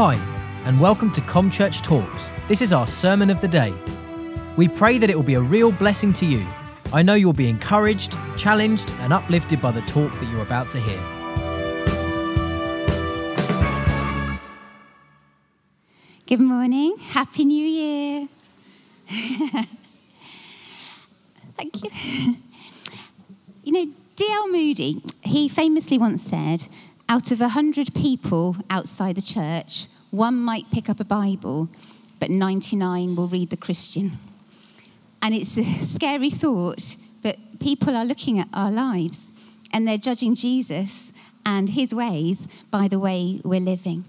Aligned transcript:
Hi, 0.00 0.14
and 0.64 0.80
welcome 0.80 1.10
to 1.10 1.20
ComChurch 1.22 1.82
Talks. 1.82 2.30
This 2.46 2.62
is 2.62 2.72
our 2.72 2.86
sermon 2.86 3.30
of 3.30 3.40
the 3.40 3.48
day. 3.48 3.74
We 4.56 4.68
pray 4.68 4.96
that 4.96 5.10
it 5.10 5.16
will 5.16 5.24
be 5.24 5.34
a 5.34 5.40
real 5.40 5.72
blessing 5.72 6.12
to 6.12 6.24
you. 6.24 6.46
I 6.92 7.02
know 7.02 7.14
you'll 7.14 7.32
be 7.32 7.48
encouraged, 7.48 8.16
challenged, 8.36 8.92
and 9.00 9.12
uplifted 9.12 9.60
by 9.60 9.72
the 9.72 9.80
talk 9.80 10.12
that 10.12 10.30
you're 10.30 10.42
about 10.42 10.70
to 10.70 10.78
hear. 10.78 11.00
Good 16.26 16.42
morning. 16.42 16.96
Happy 16.98 17.44
New 17.44 17.66
Year. 17.66 18.28
Thank 21.56 21.82
you. 21.82 21.90
You 23.64 23.72
know, 23.72 23.92
D.L. 24.14 24.48
Moody, 24.52 25.02
he 25.24 25.48
famously 25.48 25.98
once 25.98 26.22
said, 26.22 26.68
out 27.08 27.30
of 27.30 27.40
a 27.40 27.50
hundred 27.50 27.94
people 27.94 28.56
outside 28.68 29.16
the 29.16 29.22
church, 29.22 29.86
one 30.10 30.36
might 30.36 30.70
pick 30.70 30.88
up 30.90 31.00
a 31.00 31.04
Bible, 31.04 31.68
but 32.20 32.30
99 32.30 33.16
will 33.16 33.28
read 33.28 33.50
the 33.50 33.56
Christian. 33.56 34.12
And 35.22 35.34
it's 35.34 35.56
a 35.56 35.64
scary 35.64 36.30
thought, 36.30 36.96
but 37.22 37.36
people 37.60 37.96
are 37.96 38.04
looking 38.04 38.38
at 38.38 38.48
our 38.52 38.70
lives 38.70 39.32
and 39.72 39.86
they're 39.86 39.98
judging 39.98 40.34
Jesus 40.34 41.12
and 41.44 41.70
his 41.70 41.94
ways 41.94 42.46
by 42.70 42.88
the 42.88 42.98
way 42.98 43.40
we're 43.44 43.60
living. 43.60 44.04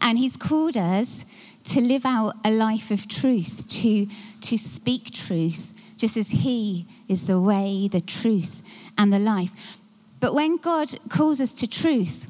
And 0.00 0.18
he's 0.18 0.36
called 0.36 0.76
us 0.76 1.26
to 1.64 1.80
live 1.80 2.06
out 2.06 2.34
a 2.44 2.50
life 2.50 2.90
of 2.90 3.06
truth, 3.06 3.68
to, 3.68 4.06
to 4.40 4.56
speak 4.56 5.12
truth, 5.12 5.72
just 5.96 6.16
as 6.16 6.30
he 6.30 6.86
is 7.06 7.26
the 7.26 7.40
way, 7.40 7.86
the 7.86 8.00
truth, 8.00 8.62
and 8.96 9.12
the 9.12 9.18
life. 9.18 9.78
But 10.20 10.34
when 10.34 10.56
God 10.56 10.88
calls 11.08 11.40
us 11.40 11.52
to 11.54 11.66
truth, 11.66 12.28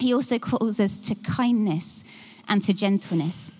he 0.00 0.14
also 0.14 0.38
calls 0.38 0.80
us 0.80 1.00
to 1.00 1.14
kindness 1.14 2.04
and 2.48 2.62
to 2.64 2.72
gentleness. 2.72 3.52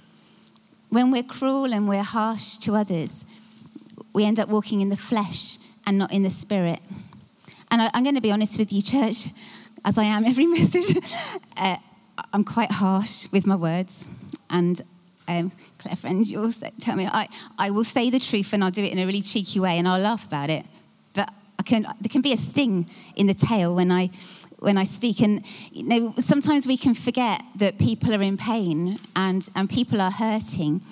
When 0.88 1.10
we're 1.10 1.22
cruel 1.22 1.72
and 1.72 1.88
we're 1.88 2.02
harsh 2.02 2.56
to 2.58 2.74
others, 2.74 3.24
we 4.12 4.24
end 4.24 4.40
up 4.40 4.48
walking 4.48 4.80
in 4.80 4.88
the 4.88 4.96
flesh 4.96 5.58
and 5.86 5.98
not 5.98 6.12
in 6.12 6.22
the 6.22 6.30
spirit. 6.30 6.80
And 7.70 7.82
I, 7.82 7.90
am 7.94 8.02
going 8.02 8.16
to 8.16 8.20
be 8.20 8.32
honest 8.32 8.58
with 8.58 8.72
you, 8.72 8.82
church, 8.82 9.28
as 9.84 9.96
I 9.96 10.04
am 10.04 10.24
every 10.24 10.46
message. 10.58 10.96
Uh, 11.56 11.76
I'm 12.32 12.44
quite 12.44 12.72
harsh 12.72 13.30
with 13.32 13.46
my 13.46 13.56
words. 13.56 14.08
And 14.48 14.82
um, 15.28 15.52
Claire 15.78 15.96
friend, 15.96 16.26
you'll 16.26 16.52
tell 16.80 16.96
me 16.96 17.06
I, 17.06 17.28
I 17.56 17.70
will 17.70 17.84
say 17.84 18.10
the 18.10 18.18
truth 18.18 18.52
and 18.52 18.64
I'll 18.64 18.72
do 18.72 18.82
it 18.82 18.92
in 18.92 18.98
a 18.98 19.06
really 19.06 19.22
cheeky 19.22 19.60
way 19.60 19.78
and 19.78 19.86
I'll 19.86 20.00
laugh 20.00 20.26
about 20.26 20.50
it. 20.50 20.66
But 21.14 21.32
I 21.58 21.62
can, 21.62 21.82
there 21.82 22.10
can 22.10 22.22
be 22.22 22.32
a 22.32 22.36
sting 22.36 22.86
in 23.14 23.28
the 23.28 23.34
tail 23.34 23.74
when 23.74 23.92
I 23.92 24.10
when 24.60 24.78
I 24.78 24.84
speak. 24.84 25.20
And 25.20 25.44
you 25.72 25.84
know, 25.84 26.14
sometimes 26.18 26.66
we 26.66 26.76
can 26.76 26.94
forget 26.94 27.42
that 27.56 27.78
people 27.78 28.14
are 28.14 28.22
in 28.22 28.36
pain 28.36 28.98
and, 29.16 29.48
and 29.56 29.68
people 29.68 30.00
are 30.00 30.10
hurting. 30.10 30.82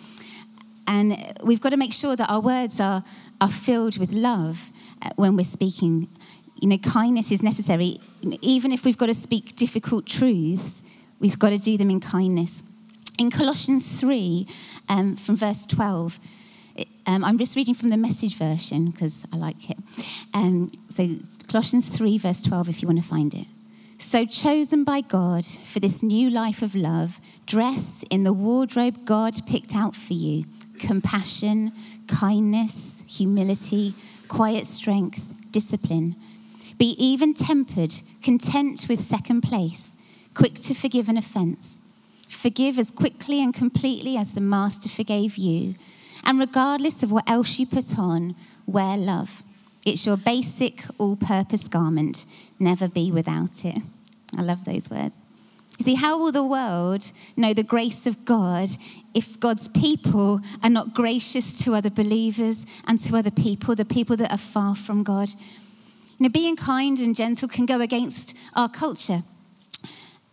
And 0.86 1.16
we've 1.44 1.60
got 1.60 1.70
to 1.70 1.76
make 1.76 1.92
sure 1.92 2.16
that 2.16 2.28
our 2.30 2.40
words 2.40 2.80
are, 2.80 3.04
are 3.40 3.50
filled 3.50 3.98
with 3.98 4.12
love 4.12 4.72
uh, 5.02 5.10
when 5.16 5.36
we're 5.36 5.44
speaking. 5.44 6.08
You 6.60 6.70
know, 6.70 6.78
kindness 6.78 7.30
is 7.30 7.42
necessary. 7.42 7.98
Even 8.40 8.72
if 8.72 8.84
we've 8.84 8.96
got 8.96 9.06
to 9.06 9.14
speak 9.14 9.54
difficult 9.54 10.06
truths, 10.06 10.82
we've 11.20 11.38
got 11.38 11.50
to 11.50 11.58
do 11.58 11.76
them 11.76 11.90
in 11.90 12.00
kindness. 12.00 12.64
In 13.18 13.30
Colossians 13.30 14.00
3, 14.00 14.46
um, 14.88 15.16
from 15.16 15.36
verse 15.36 15.66
12, 15.66 16.18
it, 16.76 16.88
um, 17.06 17.22
I'm 17.24 17.36
just 17.36 17.54
reading 17.56 17.74
from 17.74 17.90
the 17.90 17.96
message 17.96 18.36
version 18.36 18.90
because 18.90 19.26
I 19.32 19.36
like 19.36 19.70
it. 19.70 19.76
Um, 20.32 20.68
so, 20.88 21.06
Colossians 21.48 21.88
3, 21.88 22.16
verse 22.18 22.42
12, 22.44 22.68
if 22.68 22.82
you 22.82 22.88
want 22.88 23.02
to 23.02 23.08
find 23.08 23.34
it. 23.34 23.46
So, 24.00 24.24
chosen 24.24 24.84
by 24.84 25.00
God 25.00 25.44
for 25.44 25.80
this 25.80 26.04
new 26.04 26.30
life 26.30 26.62
of 26.62 26.76
love, 26.76 27.20
dress 27.46 28.04
in 28.10 28.22
the 28.22 28.32
wardrobe 28.32 29.04
God 29.04 29.34
picked 29.46 29.74
out 29.74 29.96
for 29.96 30.14
you 30.14 30.44
compassion, 30.78 31.72
kindness, 32.06 33.02
humility, 33.08 33.94
quiet 34.28 34.68
strength, 34.68 35.50
discipline. 35.50 36.14
Be 36.78 36.94
even 36.96 37.34
tempered, 37.34 37.92
content 38.22 38.86
with 38.88 39.00
second 39.00 39.40
place, 39.40 39.96
quick 40.32 40.54
to 40.54 40.74
forgive 40.74 41.08
an 41.08 41.18
offense. 41.18 41.80
Forgive 42.28 42.78
as 42.78 42.92
quickly 42.92 43.42
and 43.42 43.52
completely 43.52 44.16
as 44.16 44.32
the 44.32 44.40
Master 44.40 44.88
forgave 44.88 45.36
you. 45.36 45.74
And 46.22 46.38
regardless 46.38 47.02
of 47.02 47.10
what 47.10 47.28
else 47.28 47.58
you 47.58 47.66
put 47.66 47.98
on, 47.98 48.36
wear 48.64 48.96
love. 48.96 49.42
It's 49.88 50.04
your 50.04 50.18
basic 50.18 50.84
all 50.98 51.16
purpose 51.16 51.66
garment. 51.66 52.26
Never 52.58 52.88
be 52.88 53.10
without 53.10 53.64
it. 53.64 53.78
I 54.36 54.42
love 54.42 54.66
those 54.66 54.90
words. 54.90 55.14
You 55.78 55.84
see, 55.86 55.94
how 55.94 56.18
will 56.18 56.30
the 56.30 56.44
world 56.44 57.10
know 57.38 57.54
the 57.54 57.62
grace 57.62 58.06
of 58.06 58.26
God 58.26 58.68
if 59.14 59.40
God's 59.40 59.68
people 59.68 60.42
are 60.62 60.68
not 60.68 60.92
gracious 60.92 61.64
to 61.64 61.74
other 61.74 61.88
believers 61.88 62.66
and 62.86 63.00
to 63.00 63.16
other 63.16 63.30
people, 63.30 63.74
the 63.74 63.86
people 63.86 64.14
that 64.16 64.30
are 64.30 64.36
far 64.36 64.74
from 64.74 65.04
God? 65.04 65.30
You 66.18 66.24
know, 66.24 66.28
being 66.28 66.56
kind 66.56 67.00
and 67.00 67.16
gentle 67.16 67.48
can 67.48 67.64
go 67.64 67.80
against 67.80 68.36
our 68.54 68.68
culture, 68.68 69.22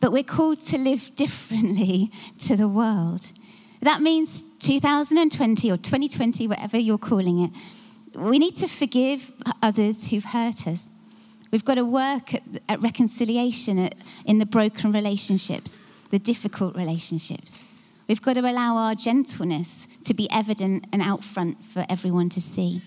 but 0.02 0.12
we're 0.12 0.24
called 0.24 0.60
to 0.66 0.78
live 0.78 1.16
differently 1.16 2.12
to 2.40 2.58
the 2.58 2.68
world. 2.68 3.32
That 3.82 4.02
means 4.02 4.44
2020 4.60 5.72
or 5.72 5.78
2020, 5.78 6.46
whatever 6.50 6.78
you're 6.78 6.98
calling 6.98 7.40
it, 7.40 7.52
we 8.18 8.40
need 8.40 8.56
to 8.56 8.68
forgive 8.68 9.32
others 9.62 10.10
who've 10.10 10.24
hurt 10.24 10.68
us. 10.68 10.90
We've 11.52 11.66
got 11.66 11.76
to 11.76 11.86
work 11.86 12.34
at, 12.34 12.44
at 12.68 12.82
reconciliation 12.82 13.80
at, 13.80 13.96
in 14.26 14.40
the 14.40 14.46
broken 14.46 14.92
relationships, 14.92 15.80
the 16.12 16.20
difficult 16.20 16.76
relationships. 16.76 17.64
We've 18.08 18.22
got 18.22 18.34
to 18.34 18.42
allow 18.42 18.78
our 18.78 18.96
gentleness 18.96 19.88
to 20.06 20.14
be 20.14 20.28
evident 20.32 20.86
and 20.94 21.02
out 21.02 21.24
front 21.24 21.64
for 21.64 21.86
everyone 21.90 22.30
to 22.30 22.42
see. 22.42 22.82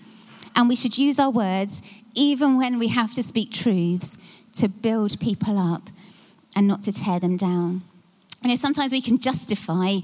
And 0.55 0.69
we 0.69 0.75
should 0.75 0.97
use 0.97 1.19
our 1.19 1.29
words, 1.29 1.81
even 2.15 2.57
when 2.57 2.79
we 2.79 2.87
have 2.89 3.13
to 3.13 3.23
speak 3.23 3.51
truths, 3.51 4.17
to 4.55 4.67
build 4.67 5.19
people 5.19 5.57
up 5.57 5.89
and 6.55 6.67
not 6.67 6.83
to 6.83 6.91
tear 6.91 7.19
them 7.19 7.37
down. 7.37 7.81
You 8.43 8.49
know, 8.49 8.55
sometimes 8.55 8.91
we 8.93 9.01
can 9.01 9.17
justify 9.17 9.97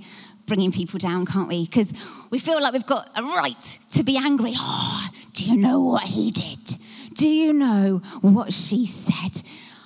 bringing 0.45 0.71
people 0.71 0.99
down, 0.99 1.25
can't 1.25 1.47
we? 1.47 1.65
Because 1.65 1.93
we 2.29 2.39
feel 2.39 2.61
like 2.61 2.73
we've 2.73 2.85
got 2.85 3.09
a 3.17 3.23
right 3.23 3.79
to 3.93 4.03
be 4.03 4.17
angry. 4.17 4.51
Oh, 4.55 5.04
do 5.35 5.49
you 5.49 5.57
know 5.57 5.81
what 5.81 6.03
he 6.03 6.31
did? 6.31 6.77
Do 7.13 7.27
you 7.27 7.53
know 7.53 7.97
what 8.21 8.53
she 8.53 8.85
said? 8.85 9.43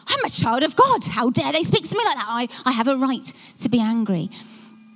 I'm 0.07 0.23
a 0.23 0.29
child 0.29 0.63
of 0.63 0.75
God. 0.75 1.03
How 1.07 1.29
dare 1.29 1.51
they 1.51 1.63
speak 1.63 1.87
to 1.89 1.97
me 1.97 2.03
like 2.05 2.15
that? 2.15 2.25
I, 2.27 2.47
I 2.65 2.71
have 2.71 2.87
a 2.87 2.95
right 2.95 3.23
to 3.59 3.69
be 3.69 3.79
angry. 3.79 4.29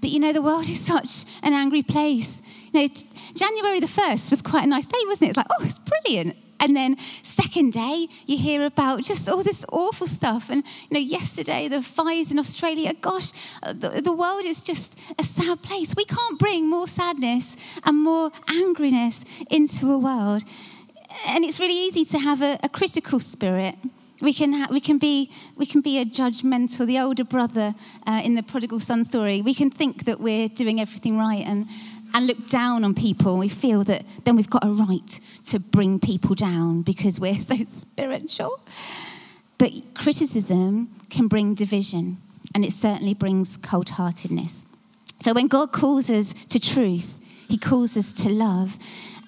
But 0.01 0.11
you 0.11 0.19
know, 0.19 0.31
the 0.31 0.41
world 0.41 0.63
is 0.63 0.79
such 0.79 1.25
an 1.41 1.53
angry 1.53 1.81
place. 1.81 2.41
You 2.71 2.81
know, 2.81 2.87
January 3.35 3.79
the 3.79 3.87
1st 3.87 4.29
was 4.29 4.41
quite 4.41 4.63
a 4.63 4.67
nice 4.67 4.87
day, 4.87 4.97
wasn't 5.05 5.23
it? 5.23 5.29
It's 5.29 5.37
like, 5.37 5.47
oh, 5.49 5.63
it's 5.63 5.79
brilliant. 5.79 6.37
And 6.63 6.75
then 6.75 6.95
second 7.21 7.73
day, 7.73 8.07
you 8.25 8.37
hear 8.37 8.65
about 8.65 9.03
just 9.03 9.27
all 9.27 9.43
this 9.43 9.65
awful 9.71 10.07
stuff. 10.07 10.49
And 10.49 10.63
you 10.89 10.93
know, 10.95 10.99
yesterday 10.99 11.67
the 11.67 11.81
fires 11.81 12.31
in 12.31 12.39
Australia. 12.39 12.93
Gosh, 12.93 13.31
the, 13.61 14.01
the 14.01 14.13
world 14.13 14.45
is 14.45 14.63
just 14.63 14.99
a 15.19 15.23
sad 15.23 15.61
place. 15.61 15.93
We 15.95 16.05
can't 16.05 16.39
bring 16.39 16.69
more 16.69 16.87
sadness 16.87 17.57
and 17.83 18.01
more 18.01 18.31
angriness 18.47 19.25
into 19.49 19.91
a 19.91 19.97
world 19.97 20.43
and 21.27 21.43
it's 21.43 21.59
really 21.59 21.77
easy 21.77 22.05
to 22.05 22.19
have 22.19 22.41
a, 22.41 22.57
a 22.63 22.69
critical 22.69 23.19
spirit. 23.19 23.75
We 24.21 24.33
can, 24.33 24.53
ha- 24.53 24.67
we, 24.71 24.79
can 24.79 24.97
be, 24.97 25.31
we 25.57 25.65
can 25.65 25.81
be 25.81 25.99
a 25.99 26.05
judgmental, 26.05 26.85
the 26.85 26.99
older 26.99 27.23
brother 27.23 27.75
uh, 28.07 28.21
in 28.23 28.35
the 28.35 28.43
prodigal 28.43 28.79
son 28.79 29.03
story. 29.05 29.41
We 29.41 29.53
can 29.53 29.69
think 29.69 30.05
that 30.05 30.19
we're 30.19 30.47
doing 30.47 30.79
everything 30.79 31.17
right 31.17 31.43
and, 31.45 31.67
and 32.13 32.27
look 32.27 32.47
down 32.47 32.83
on 32.83 32.93
people. 32.93 33.37
We 33.37 33.49
feel 33.49 33.83
that 33.85 34.05
then 34.23 34.35
we've 34.35 34.49
got 34.49 34.63
a 34.63 34.69
right 34.69 35.19
to 35.45 35.59
bring 35.59 35.99
people 35.99 36.35
down 36.35 36.81
because 36.81 37.19
we're 37.19 37.35
so 37.35 37.55
spiritual. 37.67 38.59
But 39.57 39.71
criticism 39.95 40.89
can 41.09 41.27
bring 41.27 41.53
division, 41.53 42.17
and 42.53 42.65
it 42.65 42.73
certainly 42.73 43.13
brings 43.13 43.57
cold 43.57 43.91
heartedness. 43.91 44.65
So 45.19 45.33
when 45.33 45.47
God 45.47 45.71
calls 45.71 46.09
us 46.09 46.33
to 46.33 46.59
truth, 46.59 47.19
he 47.47 47.57
calls 47.57 47.95
us 47.95 48.13
to 48.15 48.29
love. 48.29 48.77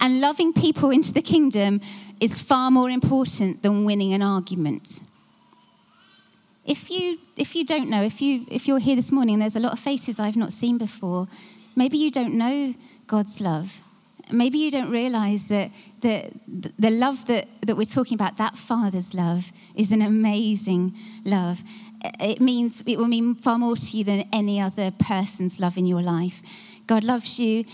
And 0.01 0.19
loving 0.19 0.51
people 0.51 0.89
into 0.89 1.13
the 1.13 1.21
kingdom 1.21 1.79
is 2.19 2.41
far 2.41 2.69
more 2.69 2.89
important 2.89 3.63
than 3.63 3.85
winning 3.85 4.13
an 4.13 4.21
argument. 4.21 5.01
If 6.65 6.89
you, 6.89 7.19
if 7.37 7.55
you 7.55 7.63
don't 7.63 7.89
know, 7.89 8.01
if, 8.01 8.21
you, 8.21 8.45
if 8.49 8.67
you're 8.67 8.79
here 8.79 8.95
this 8.95 9.11
morning 9.11 9.39
there's 9.39 9.55
a 9.55 9.59
lot 9.59 9.73
of 9.73 9.79
faces 9.79 10.19
I've 10.19 10.35
not 10.35 10.51
seen 10.51 10.77
before, 10.77 11.27
maybe 11.75 11.97
you 11.97 12.11
don't 12.11 12.33
know 12.33 12.73
God's 13.07 13.41
love. 13.41 13.81
Maybe 14.31 14.57
you 14.57 14.71
don't 14.71 14.89
realize 14.89 15.43
that 15.49 15.71
the, 16.01 16.31
the 16.47 16.89
love 16.89 17.25
that, 17.27 17.47
that 17.61 17.77
we're 17.77 17.85
talking 17.85 18.15
about, 18.15 18.37
that 18.37 18.57
Father's 18.57 19.13
love, 19.13 19.51
is 19.75 19.91
an 19.91 20.01
amazing 20.01 20.97
love. 21.23 21.61
It 22.19 22.41
means 22.41 22.83
it 22.87 22.97
will 22.97 23.07
mean 23.07 23.35
far 23.35 23.59
more 23.59 23.75
to 23.75 23.97
you 23.97 24.03
than 24.03 24.27
any 24.33 24.59
other 24.59 24.91
person's 24.91 25.59
love 25.59 25.77
in 25.77 25.85
your 25.85 26.01
life. 26.01 26.41
God 26.87 27.03
loves 27.03 27.39
you 27.39 27.65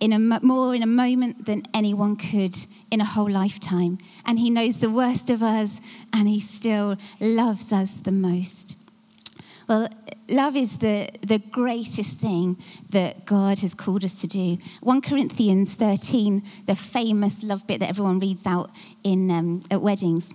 in 0.00 0.12
a, 0.12 0.18
more 0.18 0.74
in 0.74 0.82
a 0.82 0.86
moment 0.86 1.46
than 1.46 1.62
anyone 1.72 2.16
could 2.16 2.56
in 2.90 3.00
a 3.00 3.04
whole 3.04 3.30
lifetime. 3.30 3.98
And 4.26 4.38
He 4.38 4.50
knows 4.50 4.78
the 4.78 4.90
worst 4.90 5.30
of 5.30 5.42
us, 5.42 5.80
and 6.12 6.28
He 6.28 6.40
still 6.40 6.96
loves 7.20 7.72
us 7.72 8.00
the 8.00 8.12
most. 8.12 8.76
Well, 9.68 9.88
love 10.28 10.56
is 10.56 10.78
the, 10.78 11.08
the 11.20 11.38
greatest 11.38 12.18
thing 12.18 12.56
that 12.90 13.24
God 13.24 13.60
has 13.60 13.74
called 13.74 14.04
us 14.04 14.14
to 14.22 14.26
do. 14.26 14.58
1 14.80 15.00
Corinthians 15.02 15.74
13, 15.74 16.42
the 16.66 16.74
famous 16.74 17.42
love 17.42 17.66
bit 17.66 17.80
that 17.80 17.88
everyone 17.88 18.18
reads 18.18 18.46
out 18.46 18.70
in, 19.04 19.30
um, 19.30 19.62
at 19.70 19.82
weddings. 19.82 20.32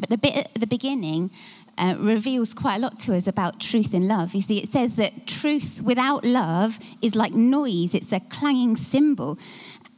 But 0.00 0.10
the 0.10 0.18
bit 0.18 0.36
at 0.36 0.54
the 0.54 0.66
beginning 0.66 1.30
uh, 1.78 1.94
reveals 1.98 2.54
quite 2.54 2.76
a 2.76 2.78
lot 2.78 2.98
to 2.98 3.14
us 3.16 3.26
about 3.26 3.60
truth 3.60 3.94
and 3.94 4.08
love. 4.08 4.34
You 4.34 4.42
see, 4.42 4.58
it 4.58 4.68
says 4.68 4.96
that 4.96 5.26
truth 5.26 5.80
without 5.82 6.24
love 6.24 6.78
is 7.00 7.14
like 7.14 7.34
noise, 7.34 7.94
it's 7.94 8.12
a 8.12 8.20
clanging 8.20 8.76
cymbal. 8.76 9.38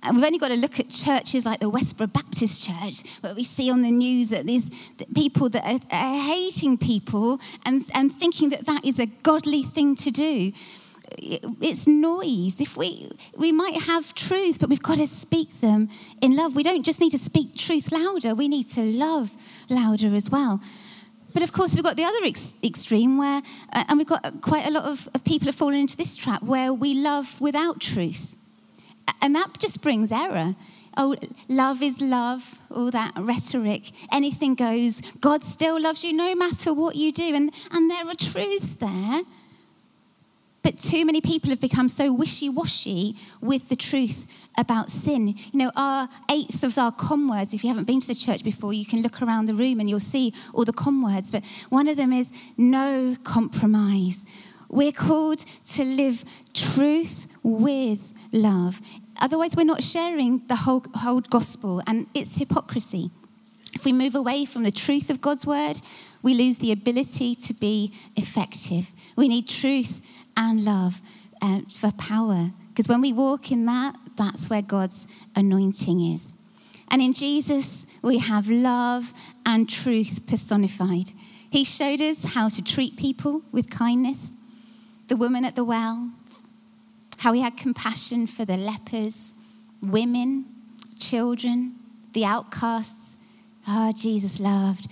And 0.03 0.17
we've 0.17 0.25
only 0.25 0.39
got 0.39 0.49
to 0.49 0.57
look 0.57 0.81
at 0.81 0.89
churches 0.89 1.45
like 1.45 1.61
the 1.61 1.71
Westboro 1.71 2.11
Baptist 2.13 2.67
Church, 2.67 3.03
where 3.21 3.35
we 3.35 3.45
see 3.45 3.71
on 3.71 3.83
the 3.83 3.91
news 3.91 4.29
that 4.29 4.47
these 4.47 4.71
people 5.15 5.51
that 5.51 5.65
are, 5.65 5.81
are 5.91 6.23
hating 6.23 6.79
people 6.79 7.39
and, 7.67 7.85
and 7.93 8.13
thinking 8.13 8.49
that 8.51 8.65
that 8.67 8.85
is 8.85 8.99
a 8.99 9.07
godly 9.07 9.63
thing 9.63 9.97
to 9.97 10.11
do. 10.11 10.53
It's 11.19 11.87
noise. 11.87 12.61
If 12.61 12.77
we 12.77 13.11
we 13.37 13.51
might 13.53 13.83
have 13.83 14.15
truth, 14.15 14.61
but 14.61 14.71
we've 14.71 14.83
got 14.83 14.99
to 14.99 15.07
speak 15.09 15.61
them 15.61 15.89
in 16.21 16.37
love. 16.37 16.55
We 16.55 16.63
don't 16.63 16.85
just 16.85 17.01
need 17.01 17.11
to 17.11 17.19
speak 17.19 17.57
truth 17.57 17.91
louder. 17.91 18.35
We 18.35 18.49
need 18.49 18.71
to 18.71 18.83
love 18.83 19.33
louder 19.69 20.15
as 20.15 20.31
well. 20.31 20.61
But 21.35 21.43
of 21.43 21.53
course, 21.53 21.75
we've 21.75 21.85
got 21.85 21.97
the 21.97 22.05
other 22.05 22.25
ex- 22.25 22.55
extreme 22.63 23.19
where, 23.19 23.43
uh, 23.73 23.85
and 23.89 23.99
we've 23.99 24.07
got 24.07 24.41
quite 24.41 24.67
a 24.67 24.71
lot 24.71 24.85
of, 24.85 25.09
of 25.15 25.25
people 25.25 25.47
have 25.47 25.55
fallen 25.55 25.79
into 25.79 25.97
this 25.97 26.17
trap 26.17 26.43
where 26.43 26.73
we 26.73 26.95
love 26.95 27.41
without 27.41 27.81
truth. 27.81 28.37
And 29.21 29.35
that 29.35 29.59
just 29.59 29.83
brings 29.83 30.13
error. 30.13 30.55
Oh, 30.97 31.17
love 31.49 31.83
is 31.83 32.01
love, 32.01 32.59
all 32.71 32.91
that 32.91 33.13
rhetoric. 33.17 33.91
Anything 34.13 34.55
goes. 34.55 35.01
God 35.21 35.45
still 35.45 35.81
loves 35.81 36.05
you 36.05 36.13
no 36.13 36.35
matter 36.35 36.75
what 36.75 36.97
you 36.97 37.13
do. 37.13 37.35
And, 37.35 37.53
and 37.71 37.91
there 37.91 38.07
are 38.07 38.15
truths 38.15 38.75
there. 38.75 39.23
But 40.63 40.77
too 40.77 41.07
many 41.07 41.23
people 41.23 41.51
have 41.51 41.61
become 41.61 41.89
so 41.89 42.13
wishy 42.13 42.51
washy 42.51 43.17
with 43.41 43.71
the 43.71 43.77
truth 43.77 44.27
about 44.59 44.91
sin. 44.91 45.29
You 45.29 45.59
know, 45.59 45.73
our 45.75 46.09
eighth 46.31 46.63
of 46.63 46.77
our 46.77 46.93
com 46.93 47.31
words, 47.31 47.55
if 47.55 47.65
you 47.65 47.71
haven't 47.71 47.87
been 47.87 48.01
to 48.01 48.07
the 48.09 48.15
church 48.15 48.45
before, 48.45 48.75
you 48.75 48.85
can 48.85 49.01
look 49.01 49.23
around 49.23 49.47
the 49.47 49.55
room 49.55 49.81
and 49.81 49.89
you'll 49.89 50.01
see 50.01 50.35
all 50.53 50.65
the 50.65 50.73
com 50.73 51.03
words. 51.03 51.31
But 51.31 51.45
one 51.71 51.89
of 51.89 51.97
them 51.97 52.13
is 52.13 52.31
no 52.59 53.17
compromise. 53.25 54.23
We're 54.69 54.93
called 54.93 55.39
to 55.39 55.85
live 55.85 56.25
truth 56.53 57.27
with 57.43 58.13
love. 58.33 58.81
Otherwise, 59.21 59.57
we're 59.57 59.65
not 59.65 59.83
sharing 59.83 60.47
the 60.47 60.57
whole, 60.57 60.85
whole 60.95 61.21
gospel, 61.21 61.83
and 61.87 62.07
it's 62.15 62.37
hypocrisy. 62.37 63.11
If 63.75 63.85
we 63.85 63.93
move 63.93 64.15
away 64.15 64.45
from 64.45 64.65
the 64.65 64.73
truth 64.73 65.11
of 65.11 65.21
God's 65.21 65.47
word, 65.47 65.81
we 66.23 66.35
lose 66.35 66.59
the 66.59 66.73
ability 66.73 67.35
to 67.35 67.55
be 67.55 67.93
effective. 68.17 68.91
We 69.17 69.29
need 69.29 69.49
truth 69.49 70.01
and 70.37 70.65
love 70.65 71.01
uh, 71.41 71.61
for 71.69 71.93
power, 71.93 72.51
because 72.69 72.89
when 72.89 73.01
we 73.01 73.13
walk 73.13 73.51
in 73.51 73.67
that, 73.67 73.95
that's 74.17 74.51
where 74.51 74.63
God's 74.63 75.07
anointing 75.35 76.01
is. 76.01 76.33
And 76.91 77.01
in 77.01 77.13
Jesus, 77.13 77.87
we 78.03 78.19
have 78.19 78.49
love 78.49 79.13
and 79.47 79.69
truth 79.69 80.27
personified. 80.27 81.13
He 81.51 81.65
showed 81.65 82.01
us 82.01 82.25
how 82.35 82.49
to 82.49 82.63
treat 82.63 82.97
people 82.97 83.43
with 83.53 83.71
kindness. 83.71 84.35
The 85.09 85.17
woman 85.17 85.45
at 85.45 85.57
the 85.57 85.65
well, 85.65 86.11
how 87.21 87.35
he 87.35 87.43
had 87.43 87.55
compassion 87.55 88.27
for 88.27 88.47
the 88.47 88.57
lepers, 88.57 89.35
women, 89.83 90.47
children, 90.99 91.75
the 92.15 92.25
outcasts. 92.25 93.19
Ah, 93.67 93.89
oh, 93.89 93.93
Jesus 93.93 94.41
loved. 94.41 94.91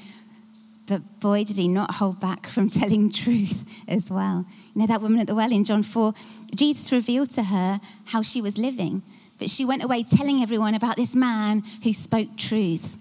But 0.87 1.21
boy, 1.21 1.45
did 1.45 1.57
he 1.57 1.69
not 1.69 1.95
hold 1.95 2.21
back 2.21 2.47
from 2.47 2.69
telling 2.81 3.11
truth 3.11 3.83
as 3.89 4.11
well. 4.11 4.45
You 4.75 4.83
know, 4.83 4.87
that 4.87 5.01
woman 5.01 5.21
at 5.21 5.27
the 5.27 5.35
well 5.35 5.51
in 5.51 5.65
John 5.65 5.83
4, 5.83 6.13
Jesus 6.55 6.93
revealed 6.93 7.31
to 7.31 7.45
her 7.45 7.81
how 8.05 8.21
she 8.21 8.43
was 8.43 8.59
living, 8.59 9.03
but 9.39 9.49
she 9.49 9.65
went 9.65 9.83
away 9.83 10.03
telling 10.03 10.43
everyone 10.43 10.75
about 10.75 10.97
this 10.97 11.15
man 11.15 11.63
who 11.83 11.95
spoke 11.95 12.37
truths. 12.37 12.99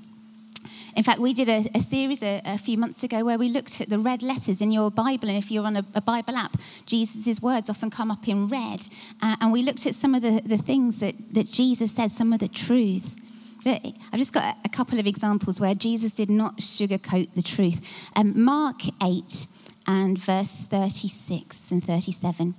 In 0.97 1.03
fact, 1.03 1.19
we 1.19 1.31
did 1.31 1.47
a, 1.47 1.63
a 1.75 1.79
series 1.79 2.23
a, 2.23 2.41
a, 2.43 2.57
few 2.57 2.75
months 2.75 3.03
ago 3.03 3.23
where 3.23 3.37
we 3.37 3.49
looked 3.49 3.81
at 3.81 3.87
the 3.87 3.99
red 3.99 4.23
letters 4.23 4.61
in 4.61 4.71
your 4.71 4.89
Bible. 4.89 5.29
And 5.29 5.37
if 5.37 5.51
you're 5.51 5.63
on 5.63 5.77
a, 5.77 5.85
a 5.93 6.01
Bible 6.01 6.35
app, 6.35 6.59
Jesus' 6.87 7.39
words 7.39 7.69
often 7.69 7.91
come 7.91 8.09
up 8.09 8.27
in 8.27 8.47
red. 8.47 8.87
Uh, 9.21 9.35
and 9.39 9.51
we 9.51 9.61
looked 9.61 9.85
at 9.85 9.93
some 9.93 10.15
of 10.15 10.23
the, 10.23 10.41
the 10.43 10.57
things 10.57 10.99
that, 11.01 11.13
that 11.35 11.45
Jesus 11.45 11.91
said, 11.91 12.09
some 12.09 12.33
of 12.33 12.39
the 12.39 12.47
truths. 12.47 13.19
But 13.63 13.85
I've 14.11 14.17
just 14.17 14.33
got 14.33 14.57
a 14.65 14.69
couple 14.69 14.97
of 14.97 15.05
examples 15.05 15.61
where 15.61 15.75
Jesus 15.75 16.15
did 16.15 16.31
not 16.31 16.57
sugarcoat 16.57 17.35
the 17.35 17.43
truth. 17.43 18.09
Um, 18.15 18.43
Mark 18.43 18.81
8 19.03 19.45
and 19.85 20.17
verse 20.17 20.65
36 20.65 21.69
and 21.69 21.83
37. 21.83 22.55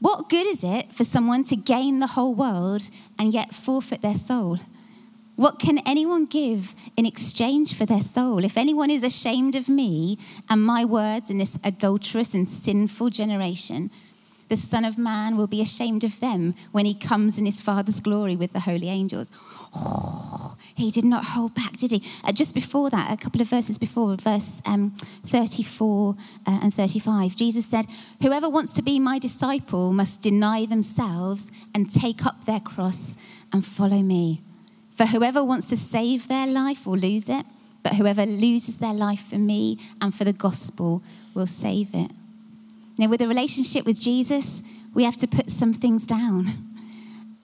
What 0.00 0.30
good 0.30 0.46
is 0.46 0.64
it 0.64 0.94
for 0.94 1.04
someone 1.04 1.44
to 1.44 1.56
gain 1.56 2.00
the 2.00 2.06
whole 2.06 2.34
world 2.34 2.84
and 3.18 3.34
yet 3.34 3.52
forfeit 3.52 4.00
their 4.00 4.14
soul? 4.14 4.60
What 5.36 5.58
can 5.58 5.78
anyone 5.86 6.26
give 6.26 6.74
in 6.96 7.06
exchange 7.06 7.74
for 7.74 7.86
their 7.86 8.00
soul? 8.00 8.44
If 8.44 8.58
anyone 8.58 8.90
is 8.90 9.02
ashamed 9.02 9.54
of 9.54 9.68
me 9.68 10.18
and 10.48 10.64
my 10.64 10.84
words 10.84 11.30
in 11.30 11.38
this 11.38 11.58
adulterous 11.64 12.34
and 12.34 12.46
sinful 12.46 13.10
generation, 13.10 13.90
the 14.48 14.58
Son 14.58 14.84
of 14.84 14.98
Man 14.98 15.38
will 15.38 15.46
be 15.46 15.62
ashamed 15.62 16.04
of 16.04 16.20
them 16.20 16.54
when 16.72 16.84
he 16.84 16.92
comes 16.92 17.38
in 17.38 17.46
his 17.46 17.62
Father's 17.62 18.00
glory 18.00 18.36
with 18.36 18.52
the 18.52 18.60
holy 18.60 18.90
angels. 18.90 19.28
Oh, 19.74 20.56
he 20.74 20.90
did 20.90 21.04
not 21.04 21.24
hold 21.24 21.54
back, 21.54 21.78
did 21.78 21.92
he? 21.92 22.02
Uh, 22.22 22.32
just 22.32 22.54
before 22.54 22.90
that, 22.90 23.10
a 23.10 23.16
couple 23.16 23.40
of 23.40 23.48
verses 23.48 23.78
before, 23.78 24.14
verse 24.16 24.60
um, 24.66 24.90
34 25.24 26.16
uh, 26.46 26.60
and 26.62 26.74
35, 26.74 27.34
Jesus 27.34 27.64
said, 27.64 27.86
Whoever 28.20 28.50
wants 28.50 28.74
to 28.74 28.82
be 28.82 28.98
my 28.98 29.18
disciple 29.18 29.94
must 29.94 30.20
deny 30.20 30.66
themselves 30.66 31.50
and 31.74 31.90
take 31.90 32.26
up 32.26 32.44
their 32.44 32.60
cross 32.60 33.16
and 33.54 33.64
follow 33.64 34.02
me. 34.02 34.42
For 35.02 35.08
whoever 35.08 35.42
wants 35.42 35.66
to 35.70 35.76
save 35.76 36.28
their 36.28 36.46
life 36.46 36.86
will 36.86 36.96
lose 36.96 37.28
it, 37.28 37.44
but 37.82 37.96
whoever 37.96 38.24
loses 38.24 38.76
their 38.76 38.94
life 38.94 39.30
for 39.30 39.36
me 39.36 39.76
and 40.00 40.14
for 40.14 40.22
the 40.22 40.32
gospel 40.32 41.02
will 41.34 41.48
save 41.48 41.92
it. 41.92 42.12
Now, 42.96 43.08
with 43.08 43.20
a 43.20 43.26
relationship 43.26 43.84
with 43.84 44.00
Jesus, 44.00 44.62
we 44.94 45.02
have 45.02 45.16
to 45.16 45.26
put 45.26 45.50
some 45.50 45.72
things 45.72 46.06
down. 46.06 46.46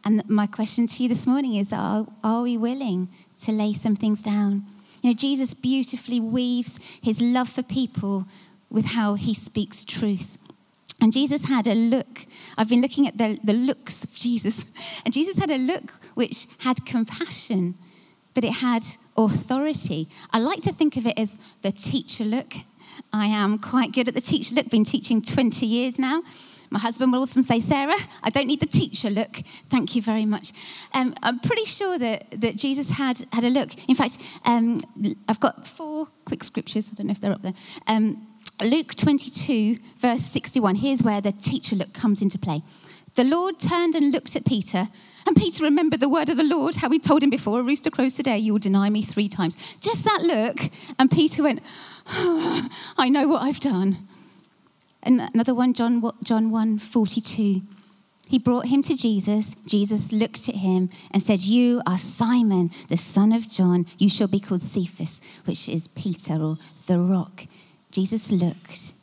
And 0.05 0.23
my 0.31 0.47
question 0.47 0.87
to 0.87 1.03
you 1.03 1.09
this 1.09 1.27
morning 1.27 1.57
is 1.57 1.73
are, 1.73 2.07
are 2.23 2.43
we 2.43 2.57
willing 2.57 3.09
to 3.43 3.51
lay 3.51 3.73
some 3.73 3.97
things 3.97 4.23
down? 4.23 4.65
You 5.03 5.11
know, 5.11 5.15
Jesus 5.15 5.53
beautifully 5.53 6.21
weaves 6.21 6.79
his 7.03 7.21
love 7.21 7.49
for 7.49 7.65
people 7.65 8.29
with 8.71 8.85
how 8.85 9.15
he 9.15 9.35
speaks 9.35 9.85
truth. 9.85 10.39
And 11.01 11.13
Jesus 11.13 11.45
had 11.45 11.67
a 11.69 11.75
look. 11.75 12.27
I've 12.57 12.69
been 12.69 12.81
looking 12.81 13.07
at 13.07 13.17
the, 13.19 13.39
the 13.45 13.53
looks 13.53 14.05
of 14.05 14.15
Jesus. 14.15 14.67
And 15.05 15.15
Jesus 15.15 15.39
had 15.39 15.51
a 15.51 15.57
look 15.57 15.93
which 16.15 16.47
had 16.61 16.85
compassion, 16.85 17.75
but 18.35 18.45
it 18.45 18.55
had 18.55 18.83
authority. 19.17 20.09
I 20.33 20.39
like 20.39 20.61
to 20.63 20.73
think 20.73 20.97
of 20.97 21.07
it 21.07 21.19
as 21.19 21.39
the 21.63 21.73
teacher 21.73 22.25
look. 22.25 22.55
I 23.13 23.27
am 23.27 23.59
quite 23.59 23.93
good 23.93 24.09
at 24.09 24.15
the 24.15 24.21
teacher 24.21 24.55
look, 24.55 24.71
been 24.71 24.85
teaching 24.85 25.23
20 25.23 25.65
years 25.65 25.99
now. 25.99 26.23
My 26.71 26.79
husband 26.79 27.13
will 27.13 27.23
often 27.23 27.43
say, 27.43 27.61
Sarah, 27.61 27.97
I 28.23 28.31
don't 28.31 28.47
need 28.47 28.61
the 28.61 28.67
teacher 28.67 29.09
look. 29.09 29.37
Thank 29.71 29.97
you 29.97 30.03
very 30.03 30.27
much. 30.27 30.53
Um, 30.93 31.15
I'm 31.23 31.39
pretty 31.41 31.65
sure 31.65 31.99
that, 31.99 32.31
that 32.41 32.57
Jesus 32.57 32.91
had, 32.91 33.25
had 33.33 33.45
a 33.45 33.51
look. 33.51 33.71
In 33.89 33.95
fact, 33.95 34.19
um, 34.45 34.83
I've 35.29 35.41
got 35.41 35.67
four 35.67 36.09
quick 36.27 36.45
scriptures. 36.45 36.91
I 36.93 36.95
don't 36.95 37.07
know 37.07 37.13
if 37.13 37.21
they're 37.21 37.33
up 37.33 37.43
there. 37.43 37.55
Um, 37.87 38.27
Luke 38.65 38.95
22, 38.95 39.79
verse 39.99 40.23
61. 40.23 40.77
Here's 40.77 41.03
where 41.03 41.21
the 41.21 41.33
teacher 41.33 41.77
look 41.77 41.93
comes 41.93 42.23
into 42.23 42.39
play. 42.39 42.63
The 43.15 43.25
Lord 43.25 43.59
turned 43.59 43.95
and 43.95 44.13
looked 44.13 44.37
at 44.37 44.45
Peter, 44.45 44.89
and 45.27 45.37
Peter 45.37 45.65
remembered 45.65 46.01
the 46.01 46.09
word 46.09 46.29
of 46.29 46.37
the 46.37 46.45
Lord, 46.45 46.77
how 46.77 46.89
he 46.91 46.99
told 46.99 47.23
him 47.23 47.31
before, 47.31 47.61
a 47.61 47.63
rooster 47.63 47.91
crows 47.91 48.15
today, 48.15 48.39
you 48.39 48.53
will 48.53 48.59
deny 48.59 48.89
me 48.91 49.03
three 49.03 49.29
times. 49.29 49.57
Just 49.81 50.05
that 50.05 50.23
look, 50.23 50.71
and 50.99 51.11
Peter 51.11 51.43
went, 51.43 51.61
oh, 52.09 52.69
I 52.97 53.09
know 53.09 53.29
what 53.29 53.43
I've 53.43 53.61
done. 53.61 54.09
And 55.03 55.21
another 55.35 55.55
one, 55.55 55.75
John, 55.75 56.03
John 56.23 56.51
1, 56.51 56.79
42. 56.79 57.63
He 58.29 58.39
brought 58.39 58.67
him 58.67 58.83
to 58.83 58.95
Jesus. 58.95 59.55
Jesus 59.67 60.13
looked 60.13 60.49
at 60.49 60.57
him 60.57 60.91
and 61.11 61.23
said, 61.23 61.41
You 61.41 61.81
are 61.87 61.97
Simon, 61.97 62.71
the 62.89 62.97
son 62.97 63.33
of 63.33 63.49
John. 63.49 63.87
You 63.97 64.11
shall 64.11 64.29
be 64.29 64.41
called 64.41 64.61
Cephas, 64.61 65.21
which 65.47 65.69
is 65.69 65.89
Peter 65.89 66.35
or 66.35 66.59
the 66.87 66.99
rock. 66.99 67.47
Jesus 67.91 68.31
looked. 68.31 68.95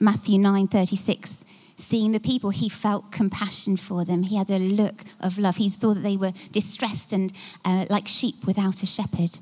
Matthew 0.00 0.38
9 0.38 0.66
36, 0.68 1.44
seeing 1.76 2.12
the 2.12 2.20
people, 2.20 2.50
he 2.50 2.68
felt 2.68 3.12
compassion 3.12 3.76
for 3.76 4.04
them. 4.04 4.24
He 4.24 4.36
had 4.36 4.50
a 4.50 4.58
look 4.58 5.04
of 5.20 5.38
love. 5.38 5.56
He 5.56 5.68
saw 5.68 5.94
that 5.94 6.00
they 6.00 6.16
were 6.16 6.32
distressed 6.50 7.12
and 7.12 7.32
uh, 7.64 7.86
like 7.88 8.08
sheep 8.08 8.34
without 8.46 8.82
a 8.82 8.86
shepherd. 8.86 9.38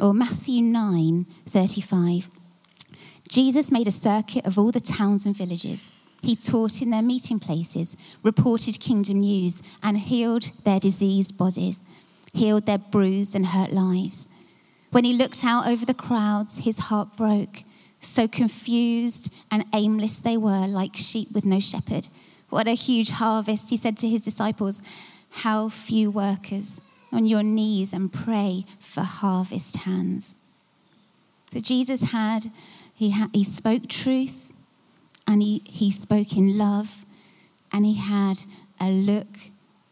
Or 0.00 0.14
Matthew 0.14 0.62
9 0.62 1.26
35, 1.46 2.30
Jesus 3.28 3.70
made 3.70 3.88
a 3.88 3.92
circuit 3.92 4.46
of 4.46 4.58
all 4.58 4.72
the 4.72 4.80
towns 4.80 5.26
and 5.26 5.36
villages. 5.36 5.92
He 6.22 6.36
taught 6.36 6.82
in 6.82 6.90
their 6.90 7.02
meeting 7.02 7.38
places, 7.38 7.96
reported 8.22 8.80
kingdom 8.80 9.20
news, 9.20 9.62
and 9.82 9.98
healed 9.98 10.52
their 10.64 10.80
diseased 10.80 11.36
bodies, 11.38 11.80
healed 12.34 12.66
their 12.66 12.78
bruised 12.78 13.34
and 13.34 13.46
hurt 13.46 13.72
lives. 13.72 14.28
When 14.90 15.04
he 15.04 15.12
looked 15.12 15.44
out 15.44 15.66
over 15.66 15.84
the 15.84 15.94
crowds, 15.94 16.64
his 16.64 16.78
heart 16.78 17.16
broke 17.16 17.64
So 18.00 18.26
confused 18.26 19.32
and 19.50 19.64
aimless 19.74 20.20
they 20.20 20.36
were, 20.36 20.66
like 20.66 20.96
sheep 20.96 21.28
with 21.34 21.44
no 21.44 21.60
shepherd. 21.60 22.08
What 22.48 22.66
a 22.66 22.72
huge 22.72 23.10
harvest. 23.10 23.70
He 23.70 23.76
said 23.76 23.98
to 23.98 24.08
his 24.08 24.22
disciples, 24.22 24.82
How 25.30 25.68
few 25.68 26.10
workers 26.10 26.80
on 27.12 27.26
your 27.26 27.42
knees 27.42 27.92
and 27.92 28.12
pray 28.12 28.64
for 28.78 29.02
harvest 29.02 29.76
hands. 29.78 30.34
So 31.52 31.60
Jesus 31.60 32.12
had, 32.12 32.46
he, 32.94 33.14
he 33.32 33.44
spoke 33.44 33.88
truth 33.88 34.52
and 35.26 35.42
he, 35.42 35.62
he 35.64 35.90
spoke 35.90 36.36
in 36.36 36.56
love 36.56 37.04
and 37.72 37.84
he 37.84 37.94
had 37.94 38.44
a 38.80 38.90
look 38.90 39.50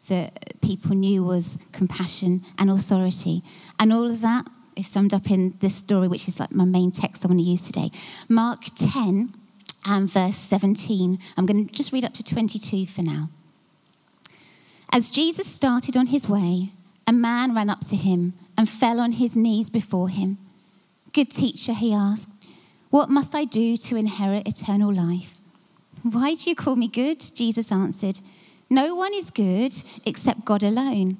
that 0.09 0.61
people 0.61 0.95
knew 0.95 1.23
was 1.23 1.59
compassion 1.73 2.43
and 2.59 2.71
authority. 2.71 3.43
And 3.79 3.93
all 3.93 4.11
of 4.11 4.21
that 4.23 4.47
is 4.79 4.87
summed 4.87 5.13
up 5.13 5.31
in 5.31 5.57
this 5.61 5.75
story, 5.75 6.09
which 6.09 6.29
is 6.29 6.39
like 6.41 6.53
my 6.53 6.65
main 6.65 6.91
text 6.91 7.25
I 7.25 7.29
want 7.29 7.41
to 7.41 7.45
use 7.45 7.63
today. 7.63 7.91
Mark 8.29 8.65
10 8.77 9.33
and 9.87 10.11
verse 10.11 10.37
17. 10.37 11.19
I'm 11.37 11.47
going 11.47 11.67
to 11.67 11.73
just 11.73 11.93
read 11.93 12.05
up 12.05 12.15
to 12.15 12.25
22 12.25 12.87
for 12.87 13.03
now. 13.03 13.31
As 14.91 15.11
Jesus 15.11 15.47
started 15.47 15.97
on 15.97 16.07
his 16.07 16.29
way, 16.29 16.73
a 17.07 17.13
man 17.13 17.55
ran 17.55 17.71
up 17.71 17.81
to 17.89 17.97
him 17.97 18.35
and 18.57 18.69
fell 18.69 19.01
on 19.01 19.13
his 19.13 19.37
knees 19.37 19.71
before 19.71 20.09
him. 20.09 20.39
Good 21.13 21.31
teacher, 21.31 21.73
he 21.73 21.93
asked, 21.93 22.29
what 22.91 23.11
must 23.11 23.35
I 23.35 23.45
do 23.45 23.77
to 23.77 23.97
inherit 23.97 24.49
eternal 24.49 24.93
life? 24.93 25.39
Why 26.03 26.35
do 26.35 26.49
you 26.49 26.57
call 26.57 26.75
me 26.75 26.89
good? 26.89 27.21
Jesus 27.35 27.71
answered, 27.71 28.21
No 28.71 28.95
one 28.95 29.13
is 29.13 29.31
good 29.31 29.75
except 30.07 30.47
God 30.47 30.63
alone. 30.63 31.19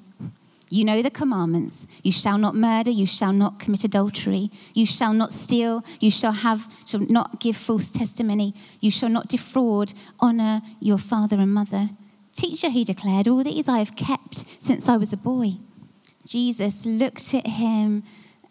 You 0.71 0.85
know 0.85 1.01
the 1.01 1.09
commandments. 1.09 1.87
You 2.03 2.11
shall 2.11 2.37
not 2.37 2.55
murder, 2.55 2.91
you 2.91 3.07
shall 3.07 3.33
not 3.33 3.59
commit 3.59 3.83
adultery, 3.83 4.51
you 4.73 4.85
shall 4.85 5.13
not 5.13 5.33
steal, 5.33 5.83
you 5.99 6.11
shall 6.11 6.31
have 6.31 6.71
shall 6.85 6.99
not 6.99 7.39
give 7.39 7.57
false 7.57 7.91
testimony, 7.91 8.53
you 8.79 8.91
shall 8.91 9.09
not 9.09 9.27
defraud, 9.27 9.93
honor 10.19 10.61
your 10.79 10.99
father 10.99 11.39
and 11.39 11.53
mother. 11.53 11.89
Teacher, 12.31 12.69
he 12.69 12.83
declared, 12.83 13.27
all 13.27 13.43
these 13.43 13.67
I 13.67 13.79
have 13.79 13.95
kept 13.95 14.45
since 14.63 14.87
I 14.87 14.97
was 14.97 15.11
a 15.11 15.17
boy. 15.17 15.53
Jesus 16.25 16.85
looked 16.85 17.33
at 17.33 17.47
him 17.47 18.03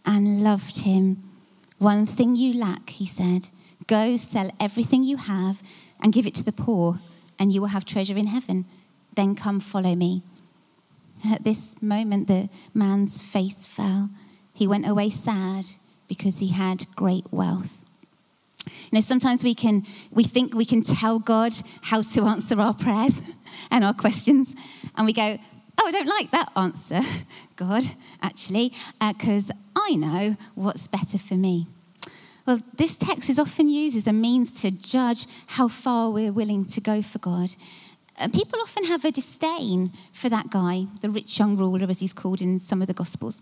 and 0.05 0.43
loved 0.43 0.83
him. 0.83 1.23
One 1.79 2.05
thing 2.05 2.35
you 2.35 2.53
lack, 2.53 2.91
he 2.91 3.07
said. 3.07 3.49
Go 3.87 4.17
sell 4.17 4.51
everything 4.59 5.05
you 5.05 5.17
have 5.17 5.63
and 6.03 6.13
give 6.13 6.27
it 6.27 6.35
to 6.35 6.45
the 6.45 6.53
poor, 6.53 6.99
and 7.39 7.53
you 7.53 7.61
will 7.61 7.69
have 7.69 7.85
treasure 7.85 8.19
in 8.19 8.27
heaven. 8.27 8.65
Then 9.15 9.35
come 9.35 9.61
follow 9.61 9.95
me. 9.95 10.23
At 11.25 11.45
this 11.45 11.81
moment, 11.83 12.29
the 12.29 12.49
man's 12.75 13.19
face 13.19 13.67
fell. 13.67 14.11
He 14.53 14.67
went 14.67 14.89
away 14.89 15.11
sad 15.11 15.67
because 16.09 16.39
he 16.39 16.49
had 16.49 16.87
great 16.97 17.27
wealth. 17.31 17.85
You 18.67 18.97
know, 18.97 19.01
sometimes 19.01 19.45
we 19.45 19.55
can 19.55 19.85
we 20.11 20.25
think 20.25 20.55
we 20.55 20.65
can 20.65 20.83
tell 20.83 21.19
God 21.19 21.55
how 21.83 22.03
to 22.03 22.23
answer 22.25 22.61
our 22.61 22.75
prayers 22.75 23.23
and 23.71 23.85
our 23.85 23.95
questions, 23.95 24.55
and 24.97 25.07
we 25.07 25.13
go, 25.13 25.39
"Oh, 25.79 25.87
I 25.87 25.91
don't 25.91 26.09
like 26.09 26.31
that 26.33 26.51
answer, 26.57 27.01
God, 27.57 27.85
actually, 28.23 28.73
because 29.01 29.51
uh, 29.51 29.55
I 29.77 29.95
know 29.95 30.37
what's 30.55 30.87
better 30.87 31.19
for 31.19 31.35
me." 31.35 31.67
Well, 32.47 32.61
this 32.77 32.97
text 32.97 33.29
is 33.29 33.39
often 33.39 33.69
used 33.69 33.95
as 33.95 34.07
a 34.07 34.13
means 34.13 34.53
to 34.63 34.71
judge 34.71 35.27
how 35.49 35.69
far 35.69 36.11
we're 36.11 36.33
willing 36.33 36.65
to 36.65 36.81
go 36.81 37.03
for 37.03 37.19
God. 37.19 37.51
And 38.19 38.33
people 38.33 38.59
often 38.61 38.85
have 38.85 39.05
a 39.05 39.11
disdain 39.11 39.93
for 40.13 40.29
that 40.29 40.51
guy, 40.51 40.87
the 41.01 41.11
rich 41.11 41.39
young 41.39 41.57
ruler, 41.57 41.87
as 41.89 42.01
he's 42.01 42.13
called 42.13 42.43
in 42.43 42.59
some 42.59 42.81
of 42.81 42.89
the 42.89 42.95
Gospels. 42.95 43.41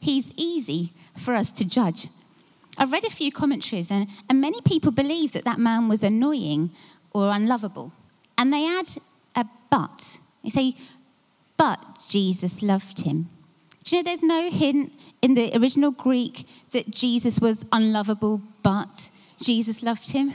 He's 0.00 0.32
easy 0.36 0.92
for 1.16 1.34
us 1.34 1.50
to 1.52 1.64
judge. 1.64 2.08
I've 2.76 2.92
read 2.92 3.04
a 3.04 3.10
few 3.10 3.30
commentaries, 3.30 3.90
and, 3.90 4.08
and 4.28 4.40
many 4.40 4.60
people 4.62 4.90
believe 4.90 5.32
that 5.32 5.44
that 5.44 5.58
man 5.58 5.88
was 5.88 6.02
annoying 6.02 6.70
or 7.12 7.30
unlovable. 7.30 7.92
And 8.36 8.52
they 8.52 8.66
add 8.66 8.88
a 9.36 9.46
but. 9.70 10.18
They 10.42 10.50
say, 10.50 10.74
but 11.56 11.80
Jesus 12.08 12.62
loved 12.62 13.00
him. 13.00 13.28
Do 13.84 13.96
you 13.96 14.02
know 14.02 14.06
there's 14.06 14.22
no 14.22 14.50
hint 14.50 14.92
in 15.22 15.34
the 15.34 15.56
original 15.56 15.92
Greek 15.92 16.46
that 16.72 16.90
Jesus 16.90 17.40
was 17.40 17.64
unlovable, 17.70 18.42
but 18.62 19.10
Jesus 19.40 19.82
loved 19.82 20.10
him? 20.10 20.32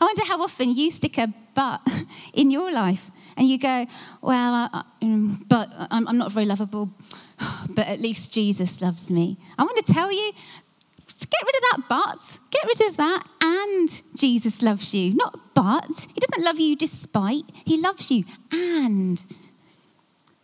I 0.00 0.04
wonder 0.04 0.24
how 0.24 0.42
often 0.42 0.74
you 0.74 0.90
stick 0.90 1.18
a 1.18 1.32
but 1.54 1.80
in 2.34 2.50
your 2.50 2.72
life 2.72 3.10
and 3.36 3.48
you 3.48 3.58
go, 3.58 3.86
well, 4.20 4.70
uh, 4.72 4.82
um, 5.02 5.44
but 5.48 5.72
I'm, 5.90 6.06
I'm 6.06 6.18
not 6.18 6.30
very 6.32 6.46
lovable, 6.46 6.90
but 7.70 7.86
at 7.88 8.00
least 8.00 8.32
Jesus 8.32 8.80
loves 8.80 9.10
me. 9.10 9.36
I 9.58 9.64
want 9.64 9.84
to 9.84 9.92
tell 9.92 10.12
you, 10.12 10.32
get 11.30 11.40
rid 11.44 11.54
of 11.56 11.62
that 11.62 11.82
but. 11.88 12.38
Get 12.50 12.64
rid 12.64 12.88
of 12.88 12.96
that 12.96 13.24
and 13.42 14.02
Jesus 14.16 14.62
loves 14.62 14.94
you. 14.94 15.14
Not 15.14 15.38
but. 15.54 16.06
He 16.14 16.20
doesn't 16.20 16.44
love 16.44 16.60
you 16.60 16.76
despite. 16.76 17.44
He 17.64 17.80
loves 17.80 18.10
you 18.10 18.24
and 18.52 19.24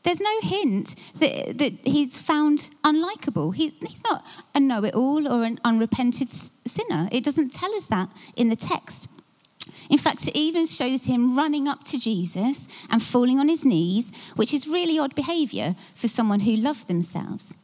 there's 0.05 0.21
no 0.21 0.41
hint 0.43 0.97
that, 1.15 1.59
that 1.59 1.73
he's 1.85 2.21
found 2.21 2.71
unlikable. 2.85 3.55
He, 3.55 3.71
he's 3.81 4.03
not 4.05 4.25
a 4.55 4.61
know 4.61 4.85
it 4.85 4.95
all 4.95 5.27
or 5.27 5.45
an 5.45 5.59
unrepented 5.65 6.29
sinner. 6.29 7.09
It 7.11 7.25
doesn't 7.25 7.53
tell 7.53 7.75
us 7.75 7.87
that 7.87 8.11
in 8.37 8.51
the 8.51 8.57
text. 8.57 9.09
In 9.91 9.99
fact, 9.99 10.29
it 10.29 10.37
even 10.37 10.67
shows 10.67 11.05
him 11.05 11.37
running 11.37 11.69
up 11.69 11.85
to 11.85 11.99
Jesus 11.99 12.69
and 12.91 13.03
falling 13.03 13.39
on 13.39 13.49
his 13.49 13.65
knees, 13.65 14.13
which 14.37 14.53
is 14.53 14.69
really 14.69 14.99
odd 14.99 15.15
behavior 15.15 15.75
for 15.95 16.09
someone 16.09 16.41
who 16.41 16.57
loved 16.57 16.89
themselves. 16.89 17.55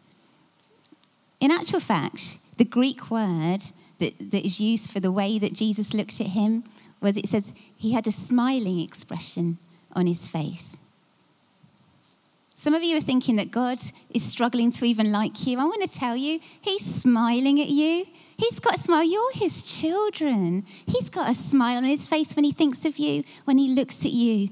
In 1.40 1.50
actual 1.50 1.80
fact, 1.80 2.38
the 2.58 2.64
Greek 2.64 3.10
word 3.10 3.60
that, 3.98 4.14
that 4.30 4.44
is 4.44 4.60
used 4.60 4.90
for 4.90 5.00
the 5.00 5.12
way 5.12 5.38
that 5.38 5.54
Jesus 5.54 5.94
looked 5.94 6.20
at 6.20 6.28
him 6.28 6.64
was 7.00 7.16
it 7.16 7.28
says 7.28 7.54
he 7.76 7.92
had 7.92 8.06
a 8.06 8.12
smiling 8.12 8.80
expression 8.80 9.58
on 9.94 10.06
his 10.06 10.28
face. 10.28 10.76
Some 12.60 12.74
of 12.74 12.82
you 12.82 12.98
are 12.98 13.00
thinking 13.00 13.36
that 13.36 13.50
God 13.50 13.78
is 14.10 14.22
struggling 14.22 14.70
to 14.72 14.84
even 14.84 15.10
like 15.10 15.46
you. 15.46 15.58
I 15.58 15.64
want 15.64 15.82
to 15.90 15.98
tell 15.98 16.14
you, 16.14 16.40
He's 16.60 16.84
smiling 16.84 17.58
at 17.58 17.68
you. 17.68 18.04
He's 18.40 18.58
got 18.58 18.76
a 18.76 18.78
smile. 18.78 19.04
You're 19.04 19.32
His 19.32 19.62
children. 19.80 20.64
He's 20.86 21.10
got 21.10 21.30
a 21.30 21.34
smile 21.34 21.76
on 21.76 21.84
His 21.84 22.08
face 22.08 22.34
when 22.34 22.44
He 22.44 22.52
thinks 22.52 22.86
of 22.86 22.96
you, 22.98 23.22
when 23.44 23.58
He 23.58 23.74
looks 23.74 24.06
at 24.06 24.12
you. 24.12 24.48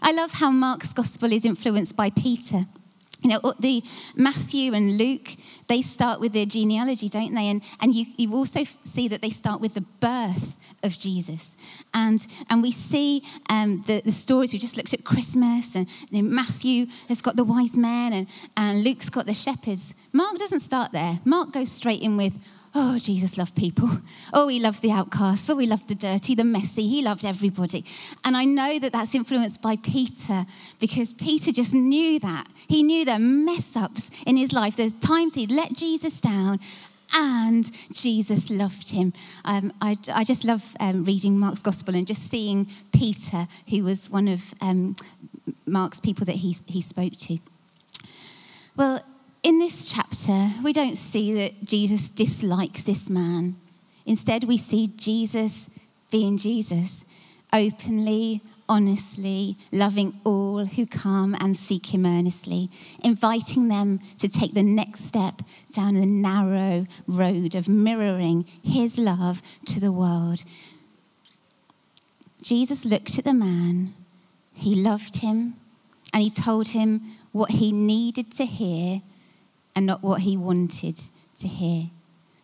I 0.00 0.12
love 0.12 0.34
how 0.34 0.50
Mark's 0.50 0.92
gospel 0.92 1.32
is 1.32 1.44
influenced 1.44 1.96
by 1.96 2.10
Peter. 2.10 2.66
You 3.20 3.30
know, 3.30 3.52
the 3.58 3.82
Matthew 4.14 4.72
and 4.72 4.96
Luke, 4.96 5.30
they 5.66 5.82
start 5.82 6.20
with 6.20 6.32
their 6.32 6.46
genealogy, 6.46 7.08
don't 7.08 7.34
they? 7.34 7.48
And, 7.48 7.60
and 7.80 7.92
you, 7.92 8.06
you 8.16 8.32
also 8.32 8.62
see 8.84 9.08
that 9.08 9.20
they 9.20 9.30
start 9.30 9.60
with 9.60 9.74
the 9.74 9.80
birth 9.80 10.56
of 10.84 10.96
Jesus. 10.96 11.56
And, 11.92 12.24
and 12.48 12.62
we 12.62 12.70
see 12.70 13.24
um, 13.50 13.82
the, 13.88 14.02
the 14.04 14.12
stories, 14.12 14.52
we 14.52 14.60
just 14.60 14.76
looked 14.76 14.94
at 14.94 15.02
Christmas, 15.02 15.74
and 15.74 15.88
Matthew 16.12 16.86
has 17.08 17.20
got 17.20 17.34
the 17.34 17.42
wise 17.42 17.76
men, 17.76 18.12
and, 18.12 18.28
and 18.56 18.84
Luke's 18.84 19.10
got 19.10 19.26
the 19.26 19.34
shepherds. 19.34 19.96
Mark 20.12 20.38
doesn't 20.38 20.60
start 20.60 20.92
there. 20.92 21.18
Mark 21.24 21.52
goes 21.52 21.72
straight 21.72 22.00
in 22.00 22.16
with, 22.16 22.34
Oh, 22.74 22.98
Jesus 22.98 23.38
loved 23.38 23.56
people. 23.56 23.88
Oh, 24.32 24.48
he 24.48 24.60
loved 24.60 24.82
the 24.82 24.92
outcasts. 24.92 25.48
Oh, 25.48 25.56
he 25.56 25.66
loved 25.66 25.88
the 25.88 25.94
dirty, 25.94 26.34
the 26.34 26.44
messy. 26.44 26.86
He 26.86 27.02
loved 27.02 27.24
everybody. 27.24 27.84
And 28.24 28.36
I 28.36 28.44
know 28.44 28.78
that 28.78 28.92
that's 28.92 29.14
influenced 29.14 29.62
by 29.62 29.76
Peter 29.76 30.46
because 30.78 31.14
Peter 31.14 31.50
just 31.50 31.72
knew 31.72 32.18
that. 32.20 32.46
He 32.68 32.82
knew 32.82 33.04
the 33.04 33.18
mess 33.18 33.74
ups 33.74 34.10
in 34.26 34.36
his 34.36 34.52
life. 34.52 34.76
There's 34.76 34.92
times 34.92 35.34
he'd 35.34 35.50
let 35.50 35.72
Jesus 35.72 36.20
down 36.20 36.60
and 37.14 37.70
Jesus 37.92 38.50
loved 38.50 38.90
him. 38.90 39.12
Um, 39.44 39.72
I, 39.80 39.96
I, 40.12 40.24
just 40.24 40.44
love 40.44 40.76
um, 40.78 41.04
reading 41.04 41.38
Mark's 41.38 41.62
gospel 41.62 41.94
and 41.94 42.06
just 42.06 42.30
seeing 42.30 42.68
Peter, 42.92 43.48
who 43.70 43.84
was 43.84 44.10
one 44.10 44.28
of 44.28 44.52
um, 44.60 44.94
Mark's 45.66 46.00
people 46.00 46.26
that 46.26 46.36
he, 46.36 46.54
he 46.66 46.82
spoke 46.82 47.16
to. 47.20 47.38
Well, 48.76 49.02
in 49.48 49.58
this 49.58 49.90
chapter, 49.90 50.50
we 50.62 50.74
don't 50.74 50.98
see 50.98 51.32
that 51.32 51.64
Jesus 51.64 52.10
dislikes 52.10 52.82
this 52.82 53.08
man. 53.08 53.56
Instead, 54.04 54.44
we 54.44 54.58
see 54.58 54.92
Jesus 54.94 55.70
being 56.10 56.36
Jesus, 56.36 57.06
openly, 57.50 58.42
honestly, 58.68 59.56
loving 59.72 60.20
all 60.22 60.66
who 60.66 60.84
come 60.84 61.34
and 61.40 61.56
seek 61.56 61.94
him 61.94 62.04
earnestly, 62.04 62.70
inviting 63.02 63.68
them 63.68 64.00
to 64.18 64.28
take 64.28 64.52
the 64.52 64.62
next 64.62 65.06
step 65.06 65.40
down 65.72 65.94
the 65.94 66.04
narrow 66.04 66.86
road 67.06 67.54
of 67.54 67.70
mirroring 67.70 68.44
his 68.62 68.98
love 68.98 69.40
to 69.64 69.80
the 69.80 69.92
world. 69.92 70.44
Jesus 72.42 72.84
looked 72.84 73.18
at 73.18 73.24
the 73.24 73.32
man, 73.32 73.94
he 74.52 74.74
loved 74.74 75.20
him, 75.20 75.54
and 76.12 76.22
he 76.22 76.28
told 76.28 76.68
him 76.68 77.00
what 77.32 77.52
he 77.52 77.72
needed 77.72 78.30
to 78.32 78.44
hear 78.44 79.00
and 79.78 79.86
not 79.86 80.02
what 80.02 80.22
he 80.22 80.36
wanted 80.36 80.98
to 81.38 81.46
hear. 81.46 81.84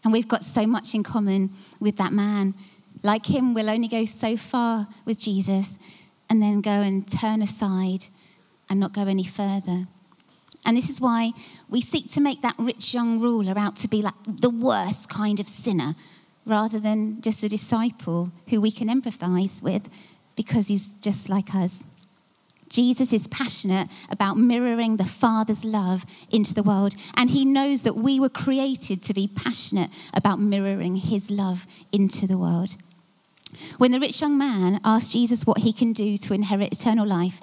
And 0.04 0.12
we've 0.12 0.28
got 0.28 0.44
so 0.44 0.68
much 0.68 0.94
in 0.94 1.02
common 1.02 1.50
with 1.80 1.96
that 1.96 2.12
man. 2.12 2.54
Like 3.02 3.26
him, 3.26 3.54
we'll 3.54 3.68
only 3.68 3.88
go 3.88 4.04
so 4.04 4.36
far 4.36 4.86
with 5.04 5.18
Jesus 5.18 5.76
and 6.30 6.40
then 6.40 6.60
go 6.60 6.70
and 6.70 7.08
turn 7.08 7.42
aside 7.42 8.04
and 8.70 8.78
not 8.78 8.92
go 8.92 9.02
any 9.08 9.24
further. 9.24 9.82
And 10.64 10.76
this 10.76 10.88
is 10.88 11.00
why 11.00 11.32
we 11.68 11.80
seek 11.80 12.08
to 12.12 12.20
make 12.20 12.40
that 12.42 12.54
rich 12.56 12.94
young 12.94 13.18
ruler 13.18 13.58
out 13.58 13.74
to 13.76 13.88
be 13.88 14.00
like 14.00 14.14
the 14.24 14.48
worst 14.48 15.10
kind 15.10 15.40
of 15.40 15.48
sinner. 15.48 15.96
rather 16.46 16.78
than 16.78 17.20
just 17.22 17.42
a 17.42 17.48
disciple 17.48 18.30
who 18.50 18.60
we 18.60 18.70
can 18.70 18.88
empathize 18.88 19.62
with 19.62 19.88
because 20.36 20.68
he's 20.68 20.88
just 20.96 21.28
like 21.28 21.54
us. 21.54 21.82
Jesus 22.68 23.12
is 23.12 23.26
passionate 23.26 23.88
about 24.11 24.37
mirroring 24.37 24.97
the 24.97 25.04
Father's 25.04 25.64
love 25.64 26.04
into 26.30 26.54
the 26.54 26.62
world, 26.62 26.97
and 27.14 27.30
he 27.30 27.44
knows 27.44 27.83
that 27.83 27.97
we 27.97 28.18
were 28.18 28.28
created 28.28 29.02
to 29.02 29.14
be 29.14 29.28
passionate 29.28 29.90
about 30.12 30.40
mirroring 30.40 30.97
his 30.97 31.30
love 31.30 31.66
into 31.92 32.26
the 32.26 32.38
world. 32.38 32.76
When 33.78 33.92
the 33.92 34.00
rich 34.00 34.21
young 34.21 34.37
man 34.37 34.80
asked 34.85 35.12
Jesus 35.12 35.47
what 35.47 35.59
he 35.59 35.73
can 35.73 35.92
do 35.92 36.16
to 36.18 36.35
inherit 36.35 36.73
eternal 36.73 37.06
life, 37.06 37.40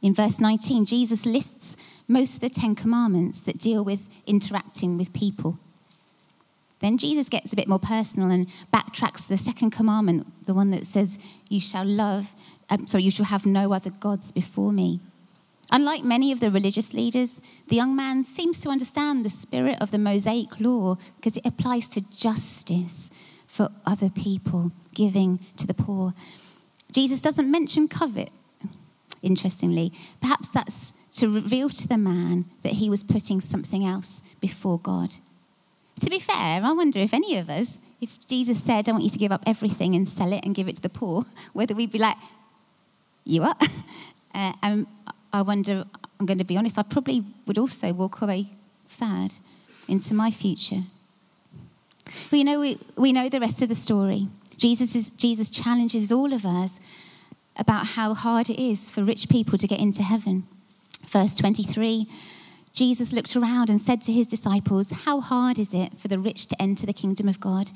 in 0.00 0.14
verse 0.14 0.38
19, 0.38 0.84
Jesus 0.84 1.26
lists 1.26 1.76
most 2.06 2.36
of 2.36 2.40
the 2.40 2.48
Ten 2.48 2.74
Commandments 2.74 3.40
that 3.40 3.58
deal 3.58 3.84
with 3.84 4.08
interacting 4.26 4.96
with 4.96 5.12
people. 5.12 5.58
Then 6.80 6.98
Jesus 6.98 7.28
gets 7.28 7.52
a 7.52 7.56
bit 7.56 7.68
more 7.68 7.78
personal 7.78 8.30
and 8.30 8.46
backtracks 8.72 9.22
to 9.22 9.28
the 9.28 9.36
second 9.36 9.70
commandment, 9.70 10.46
the 10.46 10.54
one 10.54 10.70
that 10.70 10.86
says, 10.86 11.18
You 11.48 11.60
shall 11.60 11.84
love, 11.84 12.34
um, 12.70 12.86
sorry, 12.86 13.04
you 13.04 13.10
shall 13.10 13.26
have 13.26 13.44
no 13.44 13.72
other 13.72 13.90
gods 13.90 14.30
before 14.30 14.72
me. 14.72 15.00
Unlike 15.70 16.04
many 16.04 16.32
of 16.32 16.40
the 16.40 16.50
religious 16.50 16.94
leaders, 16.94 17.42
the 17.66 17.76
young 17.76 17.94
man 17.94 18.24
seems 18.24 18.62
to 18.62 18.70
understand 18.70 19.24
the 19.24 19.30
spirit 19.30 19.76
of 19.80 19.90
the 19.90 19.98
Mosaic 19.98 20.60
law 20.60 20.96
because 21.16 21.36
it 21.36 21.44
applies 21.44 21.88
to 21.90 22.00
justice 22.00 23.10
for 23.46 23.70
other 23.84 24.08
people, 24.08 24.72
giving 24.94 25.40
to 25.56 25.66
the 25.66 25.74
poor. 25.74 26.14
Jesus 26.92 27.20
doesn't 27.20 27.50
mention 27.50 27.86
covet, 27.86 28.30
interestingly. 29.20 29.92
Perhaps 30.22 30.48
that's 30.48 30.94
to 31.16 31.28
reveal 31.28 31.68
to 31.68 31.88
the 31.88 31.98
man 31.98 32.46
that 32.62 32.74
he 32.74 32.88
was 32.88 33.02
putting 33.02 33.40
something 33.40 33.84
else 33.84 34.22
before 34.40 34.78
God. 34.78 35.10
To 36.00 36.10
be 36.10 36.18
fair, 36.18 36.62
I 36.62 36.72
wonder 36.72 37.00
if 37.00 37.12
any 37.12 37.36
of 37.36 37.50
us, 37.50 37.78
if 38.00 38.26
Jesus 38.28 38.62
said, 38.62 38.88
I 38.88 38.92
want 38.92 39.04
you 39.04 39.10
to 39.10 39.18
give 39.18 39.32
up 39.32 39.42
everything 39.46 39.94
and 39.94 40.08
sell 40.08 40.32
it 40.32 40.44
and 40.44 40.54
give 40.54 40.68
it 40.68 40.76
to 40.76 40.82
the 40.82 40.88
poor, 40.88 41.24
whether 41.52 41.74
we'd 41.74 41.92
be 41.92 41.98
like, 41.98 42.16
You 43.24 43.44
are? 43.44 43.56
Uh, 44.34 44.52
and 44.62 44.86
I 45.32 45.42
wonder, 45.42 45.84
I'm 46.20 46.26
going 46.26 46.38
to 46.38 46.44
be 46.44 46.56
honest, 46.56 46.78
I 46.78 46.82
probably 46.82 47.24
would 47.46 47.58
also 47.58 47.92
walk 47.94 48.20
away 48.20 48.44
sad 48.84 49.32
into 49.88 50.14
my 50.14 50.30
future. 50.30 50.82
We 52.30 52.44
know, 52.44 52.60
we, 52.60 52.78
we 52.94 53.12
know 53.12 53.28
the 53.28 53.40
rest 53.40 53.62
of 53.62 53.68
the 53.70 53.74
story. 53.74 54.28
Jesus, 54.56 54.94
is, 54.94 55.10
Jesus 55.10 55.50
challenges 55.50 56.12
all 56.12 56.32
of 56.32 56.44
us 56.44 56.78
about 57.56 57.86
how 57.86 58.14
hard 58.14 58.50
it 58.50 58.60
is 58.60 58.90
for 58.90 59.02
rich 59.02 59.28
people 59.28 59.58
to 59.58 59.66
get 59.66 59.80
into 59.80 60.02
heaven. 60.02 60.46
Verse 61.06 61.34
23 61.34 62.06
Jesus 62.78 63.12
looked 63.12 63.34
around 63.34 63.70
and 63.70 63.80
said 63.80 64.00
to 64.02 64.12
his 64.12 64.28
disciples, 64.28 64.92
How 65.04 65.20
hard 65.20 65.58
is 65.58 65.74
it 65.74 65.98
for 65.98 66.06
the 66.06 66.18
rich 66.20 66.46
to 66.46 66.62
enter 66.62 66.86
the 66.86 66.92
kingdom 66.92 67.28
of 67.28 67.40
God? 67.40 67.72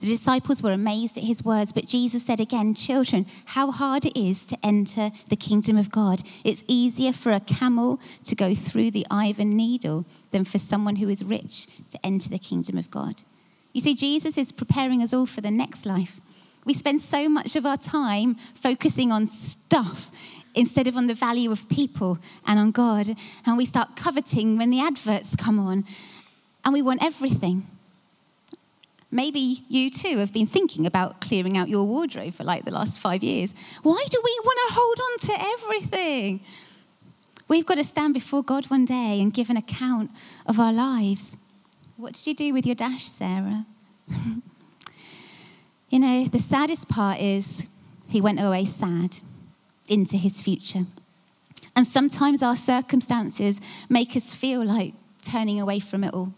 The 0.00 0.08
disciples 0.08 0.60
were 0.60 0.72
amazed 0.72 1.16
at 1.16 1.22
his 1.22 1.44
words, 1.44 1.72
but 1.72 1.86
Jesus 1.86 2.26
said 2.26 2.40
again, 2.40 2.74
Children, 2.74 3.26
how 3.44 3.70
hard 3.70 4.04
it 4.04 4.18
is 4.18 4.44
to 4.48 4.58
enter 4.60 5.12
the 5.28 5.36
kingdom 5.36 5.76
of 5.76 5.92
God. 5.92 6.22
It's 6.42 6.64
easier 6.66 7.12
for 7.12 7.30
a 7.30 7.38
camel 7.38 8.00
to 8.24 8.34
go 8.34 8.52
through 8.52 8.90
the 8.90 9.06
eye 9.08 9.26
of 9.26 9.38
a 9.38 9.44
needle 9.44 10.04
than 10.32 10.44
for 10.44 10.58
someone 10.58 10.96
who 10.96 11.08
is 11.08 11.22
rich 11.22 11.68
to 11.90 12.04
enter 12.04 12.28
the 12.28 12.38
kingdom 12.40 12.76
of 12.76 12.90
God. 12.90 13.22
You 13.72 13.82
see, 13.82 13.94
Jesus 13.94 14.36
is 14.36 14.50
preparing 14.50 15.00
us 15.00 15.14
all 15.14 15.26
for 15.26 15.42
the 15.42 15.52
next 15.52 15.86
life. 15.86 16.20
We 16.64 16.74
spend 16.74 17.02
so 17.02 17.28
much 17.28 17.54
of 17.54 17.64
our 17.64 17.76
time 17.76 18.34
focusing 18.34 19.12
on 19.12 19.28
stuff 19.28 20.10
instead 20.54 20.86
of 20.86 20.96
on 20.96 21.06
the 21.06 21.14
value 21.14 21.50
of 21.50 21.68
people 21.68 22.18
and 22.46 22.58
on 22.58 22.70
God. 22.70 23.16
And 23.46 23.56
we 23.56 23.66
start 23.66 23.96
coveting 23.96 24.58
when 24.58 24.70
the 24.70 24.80
adverts 24.80 25.36
come 25.36 25.58
on 25.58 25.84
and 26.64 26.72
we 26.72 26.82
want 26.82 27.02
everything. 27.02 27.66
Maybe 29.12 29.64
you 29.68 29.90
too 29.90 30.18
have 30.18 30.32
been 30.32 30.46
thinking 30.46 30.86
about 30.86 31.20
clearing 31.20 31.56
out 31.56 31.68
your 31.68 31.84
wardrobe 31.84 32.32
for 32.32 32.44
like 32.44 32.64
the 32.64 32.70
last 32.70 33.00
five 33.00 33.24
years. 33.24 33.54
Why 33.82 34.04
do 34.08 34.20
we 34.22 34.40
want 34.44 34.58
to 34.68 34.74
hold 34.74 34.98
on 35.00 35.18
to 35.18 35.54
everything? 35.54 36.40
We've 37.48 37.66
got 37.66 37.74
to 37.76 37.84
stand 37.84 38.14
before 38.14 38.44
God 38.44 38.66
one 38.66 38.84
day 38.84 39.20
and 39.20 39.34
give 39.34 39.50
an 39.50 39.56
account 39.56 40.12
of 40.46 40.60
our 40.60 40.72
lives. 40.72 41.36
What 41.96 42.12
did 42.12 42.26
you 42.28 42.34
do 42.34 42.54
with 42.54 42.64
your 42.64 42.76
dash, 42.76 43.04
Sarah? 43.04 43.66
you 45.90 45.98
know, 45.98 46.26
the 46.26 46.38
saddest 46.38 46.88
part 46.88 47.18
is 47.20 47.68
he 48.08 48.20
went 48.20 48.40
away 48.40 48.64
sad 48.64 49.20
into 49.90 50.16
his 50.16 50.40
future. 50.40 50.86
And 51.76 51.86
sometimes 51.86 52.42
our 52.42 52.56
circumstances 52.56 53.60
make 53.88 54.16
us 54.16 54.34
feel 54.34 54.64
like 54.64 54.94
turning 55.22 55.60
away 55.60 55.80
from 55.80 56.04
it 56.04 56.14
all. 56.14 56.32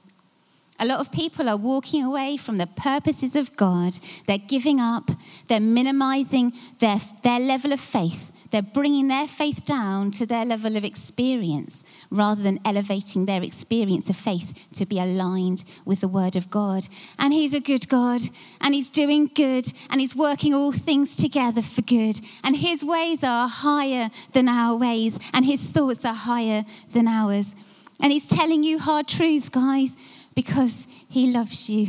A 0.80 0.86
lot 0.86 0.98
of 0.98 1.12
people 1.12 1.48
are 1.48 1.56
walking 1.56 2.02
away 2.02 2.36
from 2.36 2.56
the 2.56 2.66
purposes 2.66 3.36
of 3.36 3.54
God. 3.56 3.98
They're 4.26 4.38
giving 4.38 4.80
up. 4.80 5.10
They're 5.46 5.60
minimizing 5.60 6.52
their, 6.80 6.98
their 7.22 7.38
level 7.38 7.72
of 7.72 7.78
faith. 7.78 8.32
They're 8.52 8.60
bringing 8.60 9.08
their 9.08 9.26
faith 9.26 9.64
down 9.64 10.10
to 10.12 10.26
their 10.26 10.44
level 10.44 10.76
of 10.76 10.84
experience 10.84 11.82
rather 12.10 12.42
than 12.42 12.60
elevating 12.66 13.24
their 13.24 13.42
experience 13.42 14.10
of 14.10 14.16
faith 14.16 14.66
to 14.74 14.84
be 14.84 14.98
aligned 14.98 15.64
with 15.86 16.02
the 16.02 16.08
Word 16.08 16.36
of 16.36 16.50
God. 16.50 16.86
And 17.18 17.32
He's 17.32 17.54
a 17.54 17.60
good 17.60 17.88
God, 17.88 18.20
and 18.60 18.74
He's 18.74 18.90
doing 18.90 19.30
good, 19.34 19.72
and 19.88 20.02
He's 20.02 20.14
working 20.14 20.52
all 20.52 20.70
things 20.70 21.16
together 21.16 21.62
for 21.62 21.80
good. 21.80 22.20
And 22.44 22.54
His 22.54 22.84
ways 22.84 23.24
are 23.24 23.48
higher 23.48 24.10
than 24.34 24.48
our 24.48 24.76
ways, 24.76 25.18
and 25.32 25.46
His 25.46 25.62
thoughts 25.62 26.04
are 26.04 26.12
higher 26.12 26.66
than 26.92 27.08
ours. 27.08 27.56
And 28.02 28.12
He's 28.12 28.28
telling 28.28 28.62
you 28.64 28.78
hard 28.78 29.08
truths, 29.08 29.48
guys, 29.48 29.96
because 30.34 30.86
He 31.08 31.32
loves 31.32 31.70
you 31.70 31.88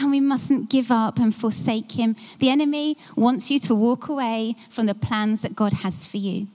and 0.00 0.10
we 0.10 0.20
mustn't 0.20 0.70
give 0.70 0.90
up 0.90 1.18
and 1.18 1.34
forsake 1.34 1.92
him. 1.92 2.16
The 2.38 2.50
enemy 2.50 2.96
wants 3.16 3.50
you 3.50 3.58
to 3.60 3.74
walk 3.74 4.08
away 4.08 4.56
from 4.68 4.86
the 4.86 4.94
plans 4.94 5.42
that 5.42 5.56
God 5.56 5.72
has 5.72 6.06
for 6.06 6.16
you. 6.16 6.48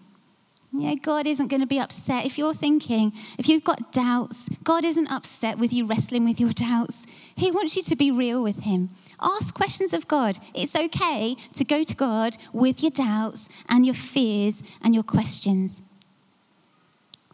Yeah, 0.78 0.96
God 0.96 1.26
isn't 1.26 1.48
going 1.48 1.62
to 1.62 1.68
be 1.68 1.80
upset. 1.80 2.26
If 2.26 2.38
you're 2.38 2.54
thinking, 2.54 3.14
if 3.38 3.48
you've 3.48 3.64
got 3.64 3.94
doubts, 3.94 4.50
God 4.64 4.84
isn't 4.84 5.08
upset 5.08 5.58
with 5.58 5.72
you 5.72 5.86
wrestling 5.86 6.26
with 6.26 6.40
your 6.40 6.52
doubts. 6.52 7.06
He 7.36 7.50
wants 7.50 7.78
you 7.78 7.84
to 7.84 7.96
be 7.96 8.12
real 8.12 8.44
with 8.44 8.64
Him. 8.64 8.90
Ask 9.22 9.54
questions 9.54 9.94
of 9.94 10.08
God. 10.08 10.38
It's 10.54 10.76
okay 10.76 11.36
to 11.54 11.64
go 11.64 11.86
to 11.86 11.96
God 11.96 12.36
with 12.52 12.84
your 12.84 12.92
doubts 12.92 13.48
and 13.70 13.86
your 13.86 13.96
fears 13.96 14.64
and 14.82 14.94
your 14.94 15.04
questions. 15.04 15.82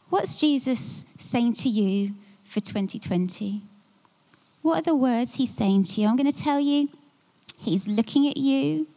What's 0.10 0.40
Jesus 0.40 1.06
saying 1.18 1.54
to 1.54 1.70
you 1.70 2.12
for 2.44 2.60
2020? 2.60 3.64
What 4.62 4.80
are 4.80 4.82
the 4.82 4.96
words 4.96 5.36
He's 5.36 5.54
saying 5.54 5.84
to 5.86 6.02
you? 6.02 6.08
I'm 6.08 6.16
going 6.16 6.32
to 6.32 6.44
tell 6.44 6.60
you, 6.60 6.90
He's 7.58 7.88
looking 7.88 8.28
at 8.28 8.38
you 8.38 8.88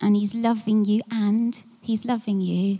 and 0.00 0.16
He's 0.16 0.34
loving 0.34 0.84
you 0.84 1.00
and 1.10 1.62
He's 1.80 2.04
loving 2.04 2.40
you 2.40 2.78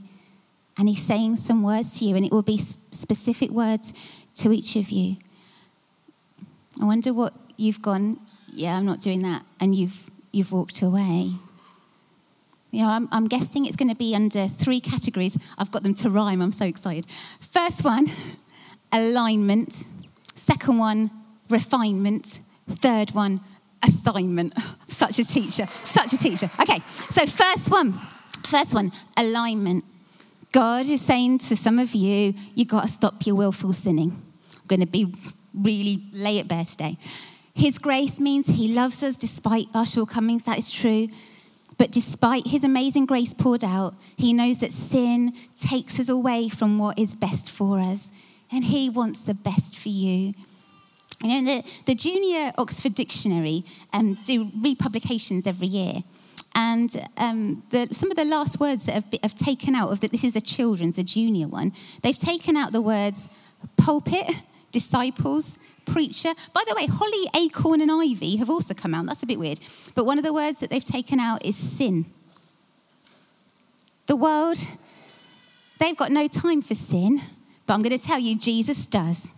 and 0.76 0.88
he's 0.88 1.02
saying 1.02 1.36
some 1.36 1.62
words 1.62 1.98
to 1.98 2.04
you, 2.04 2.16
and 2.16 2.24
it 2.24 2.32
will 2.32 2.42
be 2.42 2.58
specific 2.58 3.50
words 3.50 3.94
to 4.34 4.52
each 4.52 4.76
of 4.76 4.90
you. 4.90 5.16
I 6.80 6.84
wonder 6.84 7.12
what 7.12 7.32
you've 7.56 7.80
gone, 7.80 8.18
yeah, 8.52 8.76
I'm 8.76 8.84
not 8.84 9.00
doing 9.00 9.22
that, 9.22 9.44
and 9.60 9.74
you've, 9.74 10.10
you've 10.32 10.50
walked 10.50 10.82
away. 10.82 11.30
You 12.72 12.82
know, 12.82 12.88
I'm, 12.88 13.08
I'm 13.12 13.26
guessing 13.26 13.66
it's 13.66 13.76
going 13.76 13.88
to 13.88 13.94
be 13.94 14.16
under 14.16 14.48
three 14.48 14.80
categories. 14.80 15.38
I've 15.56 15.70
got 15.70 15.84
them 15.84 15.94
to 15.96 16.10
rhyme, 16.10 16.42
I'm 16.42 16.50
so 16.50 16.64
excited. 16.64 17.06
First 17.38 17.84
one, 17.84 18.10
alignment. 18.90 19.86
Second 20.34 20.78
one, 20.78 21.10
refinement. 21.48 22.40
Third 22.68 23.12
one, 23.12 23.40
assignment. 23.86 24.54
Such 24.86 25.18
a 25.18 25.24
teacher, 25.24 25.66
such 25.82 26.12
a 26.12 26.16
teacher. 26.18 26.48
Okay, 26.60 26.78
so 27.10 27.26
first 27.26 27.70
one, 27.70 27.94
first 28.44 28.74
one, 28.74 28.92
alignment. 29.16 29.84
God 30.52 30.86
is 30.86 31.02
saying 31.02 31.38
to 31.38 31.56
some 31.56 31.80
of 31.80 31.94
you, 31.96 32.32
you've 32.54 32.68
got 32.68 32.82
to 32.82 32.88
stop 32.88 33.26
your 33.26 33.34
willful 33.34 33.72
sinning. 33.72 34.12
I'm 34.52 34.66
going 34.68 34.80
to 34.80 34.86
be 34.86 35.12
really 35.52 36.04
lay 36.12 36.38
it 36.38 36.46
bare 36.46 36.64
today. 36.64 36.96
His 37.54 37.78
grace 37.78 38.20
means 38.20 38.46
he 38.46 38.68
loves 38.68 39.02
us 39.02 39.16
despite 39.16 39.66
our 39.74 39.84
shortcomings, 39.84 40.44
that 40.44 40.58
is 40.58 40.70
true. 40.70 41.08
But 41.76 41.90
despite 41.90 42.46
his 42.46 42.62
amazing 42.62 43.06
grace 43.06 43.34
poured 43.34 43.64
out, 43.64 43.94
he 44.16 44.32
knows 44.32 44.58
that 44.58 44.72
sin 44.72 45.32
takes 45.58 45.98
us 45.98 46.08
away 46.08 46.48
from 46.48 46.78
what 46.78 46.98
is 46.98 47.14
best 47.14 47.50
for 47.50 47.80
us. 47.80 48.12
And 48.52 48.64
he 48.64 48.88
wants 48.88 49.22
the 49.22 49.34
best 49.34 49.76
for 49.76 49.88
you. 49.88 50.34
You 51.24 51.40
know, 51.40 51.62
the, 51.62 51.72
the 51.86 51.94
Junior 51.94 52.52
Oxford 52.58 52.94
Dictionary 52.94 53.64
um, 53.94 54.18
do 54.24 54.50
republications 54.60 55.46
every 55.46 55.68
year. 55.68 56.04
And 56.54 56.94
um, 57.16 57.62
the, 57.70 57.88
some 57.90 58.10
of 58.10 58.16
the 58.16 58.26
last 58.26 58.60
words 58.60 58.86
that 58.86 58.92
have, 58.92 59.06
have 59.22 59.34
taken 59.34 59.74
out 59.74 59.90
of 59.90 60.00
that, 60.00 60.12
this 60.12 60.22
is 60.22 60.36
a 60.36 60.40
children's, 60.40 60.98
a 60.98 61.02
junior 61.02 61.48
one, 61.48 61.72
they've 62.02 62.16
taken 62.16 62.56
out 62.56 62.72
the 62.72 62.82
words 62.82 63.28
pulpit, 63.78 64.26
disciples, 64.70 65.58
preacher. 65.86 66.32
By 66.52 66.62
the 66.68 66.74
way, 66.74 66.86
holly, 66.86 67.26
acorn, 67.34 67.80
and 67.80 67.90
ivy 67.90 68.36
have 68.36 68.50
also 68.50 68.74
come 68.74 68.94
out. 68.94 69.06
That's 69.06 69.22
a 69.22 69.26
bit 69.26 69.38
weird. 69.38 69.60
But 69.94 70.04
one 70.04 70.18
of 70.18 70.24
the 70.24 70.32
words 70.32 70.60
that 70.60 70.68
they've 70.68 70.84
taken 70.84 71.18
out 71.18 71.44
is 71.44 71.56
sin. 71.56 72.04
The 74.06 74.16
world, 74.16 74.58
they've 75.80 75.96
got 75.96 76.10
no 76.10 76.26
time 76.26 76.60
for 76.60 76.74
sin, 76.74 77.22
but 77.66 77.72
I'm 77.72 77.82
going 77.82 77.98
to 77.98 78.04
tell 78.04 78.18
you, 78.18 78.38
Jesus 78.38 78.86
does. 78.86 79.33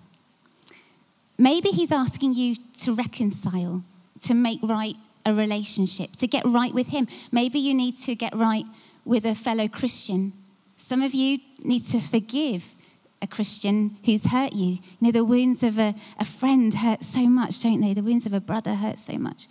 Maybe 1.39 1.69
he's 1.69 1.93
asking 1.93 2.35
you 2.35 2.57
to 2.81 2.95
reconcile, 2.95 3.83
to 4.23 4.35
make 4.35 4.61
right 4.63 4.97
a 5.25 5.35
relationship, 5.35 6.13
to 6.13 6.27
get 6.27 6.45
right 6.47 6.73
with 6.73 6.89
Him. 6.89 7.07
Maybe 7.31 7.59
you 7.59 7.75
need 7.75 7.99
to 8.03 8.15
get 8.15 8.35
right 8.35 8.65
with 9.05 9.25
a 9.27 9.35
fellow 9.35 9.69
Christian. 9.69 10.33
Some 10.77 11.03
of 11.03 11.15
you 11.15 11.39
need 11.63 11.85
to 11.87 12.01
forgive 12.01 12.75
a 13.21 13.27
Christian 13.27 13.97
who's 14.05 14.27
hurt 14.27 14.53
you. 14.53 14.75
You 14.75 14.81
know, 15.01 15.11
the 15.11 15.25
wounds 15.25 15.63
of 15.63 15.79
a, 15.79 15.95
a 16.19 16.25
friend 16.25 16.73
hurt 16.73 17.03
so 17.03 17.29
much, 17.29 17.63
don't 17.63 17.81
they? 17.81 17.95
The 17.95 18.03
wounds 18.03 18.27
of 18.27 18.33
a 18.33 18.41
brother 18.41 18.75
hurt 18.75 18.99
so 18.99 19.15
much. 19.15 19.47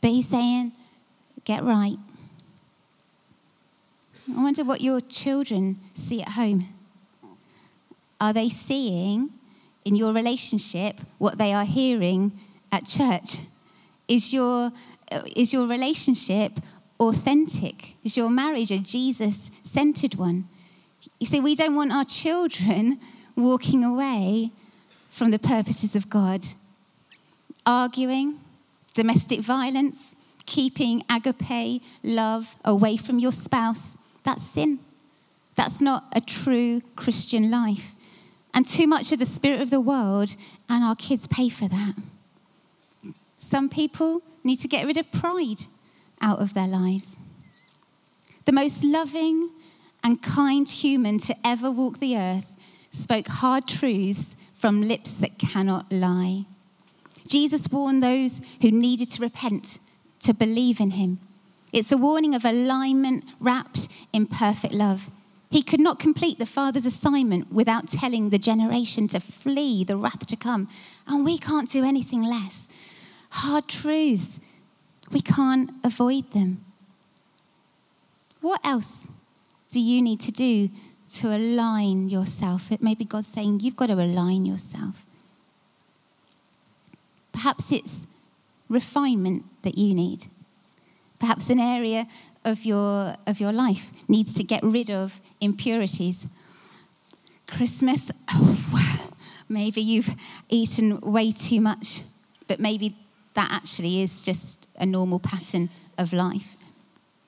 But 0.00 0.10
he's 0.10 0.28
saying, 0.28 0.72
get 1.44 1.62
right. 1.62 1.96
I 4.36 4.42
wonder 4.42 4.64
what 4.64 4.80
your 4.80 5.00
children 5.00 5.78
see 5.94 6.22
at 6.22 6.30
home. 6.30 6.68
Are 8.20 8.32
they 8.32 8.48
seeing 8.48 9.30
in 9.88 9.96
your 9.96 10.12
relationship 10.12 11.00
what 11.16 11.38
they 11.38 11.54
are 11.54 11.64
hearing 11.64 12.38
at 12.70 12.86
church? 12.86 13.38
Is 14.06 14.34
your, 14.34 14.70
uh, 15.10 15.22
is 15.34 15.54
your 15.54 15.66
relationship 15.66 16.52
authentic? 17.00 17.94
Is 18.04 18.14
your 18.14 18.28
marriage 18.28 18.70
a 18.70 18.78
Jesus 18.78 19.50
centered 19.62 20.16
one? 20.16 20.46
You 21.18 21.26
see, 21.26 21.40
we 21.40 21.54
don't 21.54 21.74
want 21.74 21.90
our 21.90 22.04
children 22.04 23.00
walking 23.36 23.82
away 23.82 24.50
from 25.08 25.30
the 25.30 25.38
purposes 25.38 25.96
of 25.96 26.10
God, 26.10 26.44
arguing, 27.64 28.40
domestic 28.92 29.40
violence, 29.40 30.14
keeping 30.44 31.02
agape 31.10 31.82
love 32.02 32.56
away 32.62 32.98
from 32.98 33.18
your 33.18 33.32
spouse. 33.32 33.96
That's 34.22 34.42
sin. 34.42 34.80
That's 35.54 35.80
not 35.80 36.04
a 36.12 36.20
true 36.20 36.82
Christian 36.94 37.50
life. 37.50 37.94
And 38.54 38.66
too 38.66 38.86
much 38.86 39.12
of 39.12 39.18
the 39.18 39.26
spirit 39.26 39.60
of 39.60 39.70
the 39.70 39.80
world, 39.80 40.36
and 40.68 40.82
our 40.82 40.96
kids 40.96 41.26
pay 41.26 41.48
for 41.48 41.68
that. 41.68 41.94
Some 43.36 43.68
people 43.68 44.22
need 44.42 44.56
to 44.56 44.68
get 44.68 44.86
rid 44.86 44.96
of 44.96 45.10
pride 45.12 45.64
out 46.20 46.40
of 46.40 46.54
their 46.54 46.66
lives. 46.66 47.18
The 48.46 48.52
most 48.52 48.82
loving 48.82 49.50
and 50.02 50.22
kind 50.22 50.68
human 50.68 51.18
to 51.18 51.36
ever 51.44 51.70
walk 51.70 51.98
the 51.98 52.16
earth 52.16 52.54
spoke 52.90 53.28
hard 53.28 53.66
truths 53.66 54.36
from 54.54 54.82
lips 54.82 55.12
that 55.12 55.38
cannot 55.38 55.92
lie. 55.92 56.46
Jesus 57.26 57.68
warned 57.70 58.02
those 58.02 58.40
who 58.62 58.70
needed 58.70 59.10
to 59.10 59.22
repent 59.22 59.78
to 60.20 60.34
believe 60.34 60.80
in 60.80 60.92
him. 60.92 61.20
It's 61.72 61.92
a 61.92 61.98
warning 61.98 62.34
of 62.34 62.44
alignment 62.44 63.24
wrapped 63.38 63.88
in 64.12 64.26
perfect 64.26 64.72
love. 64.72 65.10
He 65.50 65.62
could 65.62 65.80
not 65.80 65.98
complete 65.98 66.38
the 66.38 66.46
Father's 66.46 66.84
assignment 66.84 67.50
without 67.52 67.88
telling 67.88 68.28
the 68.28 68.38
generation 68.38 69.08
to 69.08 69.20
flee 69.20 69.82
the 69.82 69.96
wrath 69.96 70.26
to 70.26 70.36
come. 70.36 70.68
And 71.06 71.24
we 71.24 71.38
can't 71.38 71.70
do 71.70 71.84
anything 71.84 72.22
less. 72.22 72.68
Hard 73.30 73.68
truths, 73.68 74.40
we 75.10 75.20
can't 75.20 75.70
avoid 75.82 76.32
them. 76.32 76.64
What 78.40 78.60
else 78.64 79.08
do 79.70 79.80
you 79.80 80.02
need 80.02 80.20
to 80.20 80.32
do 80.32 80.68
to 81.14 81.34
align 81.34 82.08
yourself? 82.08 82.70
Maybe 82.80 83.04
God's 83.04 83.28
saying 83.28 83.60
you've 83.60 83.76
got 83.76 83.86
to 83.86 83.94
align 83.94 84.44
yourself. 84.44 85.06
Perhaps 87.32 87.72
it's 87.72 88.06
refinement 88.68 89.44
that 89.62 89.78
you 89.78 89.94
need. 89.94 90.26
Perhaps 91.18 91.50
an 91.50 91.58
area 91.58 92.06
of 92.48 92.64
your, 92.64 93.14
of 93.26 93.40
your 93.40 93.52
life 93.52 93.92
needs 94.08 94.34
to 94.34 94.42
get 94.42 94.62
rid 94.62 94.90
of 94.90 95.20
impurities. 95.40 96.26
Christmas, 97.46 98.10
oh, 98.32 99.10
maybe 99.48 99.80
you've 99.80 100.10
eaten 100.48 101.00
way 101.00 101.30
too 101.32 101.60
much, 101.60 102.02
but 102.46 102.58
maybe 102.58 102.96
that 103.34 103.50
actually 103.52 104.02
is 104.02 104.22
just 104.22 104.66
a 104.76 104.86
normal 104.86 105.18
pattern 105.20 105.68
of 105.96 106.12
life. 106.12 106.56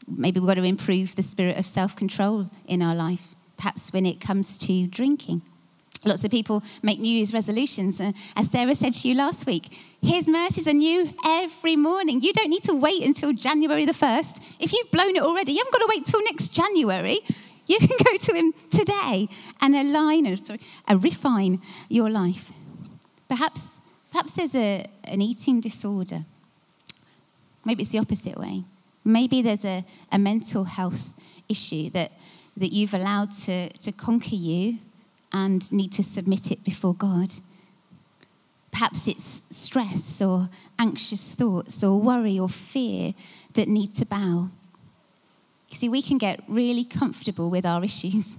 Maybe 0.09 0.41
we've 0.41 0.49
got 0.49 0.55
to 0.55 0.65
improve 0.65 1.15
the 1.15 1.23
spirit 1.23 1.57
of 1.57 1.67
self 1.67 1.95
control 1.95 2.51
in 2.67 2.83
our 2.83 2.95
life, 2.95 3.35
perhaps 3.57 3.93
when 3.93 4.07
it 4.07 4.21
comes 4.21 4.59
to 4.59 4.87
drinking. 4.89 5.43
Lots 6.05 6.25
of 6.25 6.31
people 6.31 6.63
make 6.83 6.99
New 6.99 7.11
Year's 7.11 7.35
resolutions. 7.35 8.01
Uh, 8.01 8.13
as 8.35 8.51
Sarah 8.51 8.75
said 8.75 8.95
to 8.95 9.09
you 9.09 9.15
last 9.15 9.47
week, 9.47 9.69
His 10.01 10.29
mercies 10.29 10.67
are 10.67 10.73
new 10.73 11.11
every 11.27 11.77
morning. 11.77 12.23
You 12.23 12.33
don't 12.33 12.49
need 12.49 12.63
to 12.65 12.75
wait 12.75 13.05
until 13.05 13.35
January 13.35 13.85
the 13.85 13.93
1st. 13.93 14.43
If 14.61 14.73
you've 14.73 14.91
blown 14.91 15.15
it 15.15 15.23
already, 15.23 15.53
you 15.53 15.59
haven't 15.59 15.73
got 15.73 15.81
to 15.81 15.89
wait 15.95 16.07
till 16.07 16.25
next 16.25 16.49
January. 16.49 17.19
You 17.67 17.79
can 17.79 17.89
go 18.03 18.17
to 18.17 18.35
Him 18.35 18.53
today 18.71 19.29
and 19.61 19.77
align 19.77 20.27
or 20.27 20.37
sorry, 20.37 20.61
uh, 20.89 20.97
refine 20.97 21.61
your 21.91 22.09
life. 22.09 22.51
Perhaps, 23.29 23.83
perhaps 24.11 24.33
there's 24.33 24.55
a, 24.55 24.87
an 25.05 25.21
eating 25.21 25.61
disorder. 25.61 26.25
Maybe 27.67 27.83
it's 27.83 27.93
the 27.93 27.99
opposite 27.99 28.39
way. 28.39 28.65
Maybe 29.05 29.43
there's 29.43 29.67
a, 29.67 29.85
a 30.11 30.19
mental 30.19 30.65
health 30.65 31.13
issue 31.47 31.91
that, 31.91 32.13
that 32.57 32.73
you've 32.73 32.95
allowed 32.95 33.33
to, 33.43 33.69
to 33.69 33.93
conquer 33.93 34.35
you 34.35 34.79
and 35.33 35.71
need 35.73 35.93
to 35.93 36.03
submit 36.03 36.51
it 36.51 36.65
before 36.65 36.95
God. 36.95 37.33
Perhaps 38.73 39.09
it's 39.09 39.45
stress 39.51 40.23
or 40.23 40.49
anxious 40.79 41.33
thoughts 41.33 41.83
or 41.83 42.01
worry 42.01 42.39
or 42.39 42.49
fear 42.49 43.15
that 43.55 43.69
need 43.69 43.95
to 43.95 44.07
bow. 44.07 44.49
See, 45.69 45.89
we 45.89 46.03
can 46.03 46.19
get 46.19 46.43
really 46.49 46.85
comfortable 46.85 47.51
with 47.51 47.65
our 47.65 47.85
issues. 47.85 48.37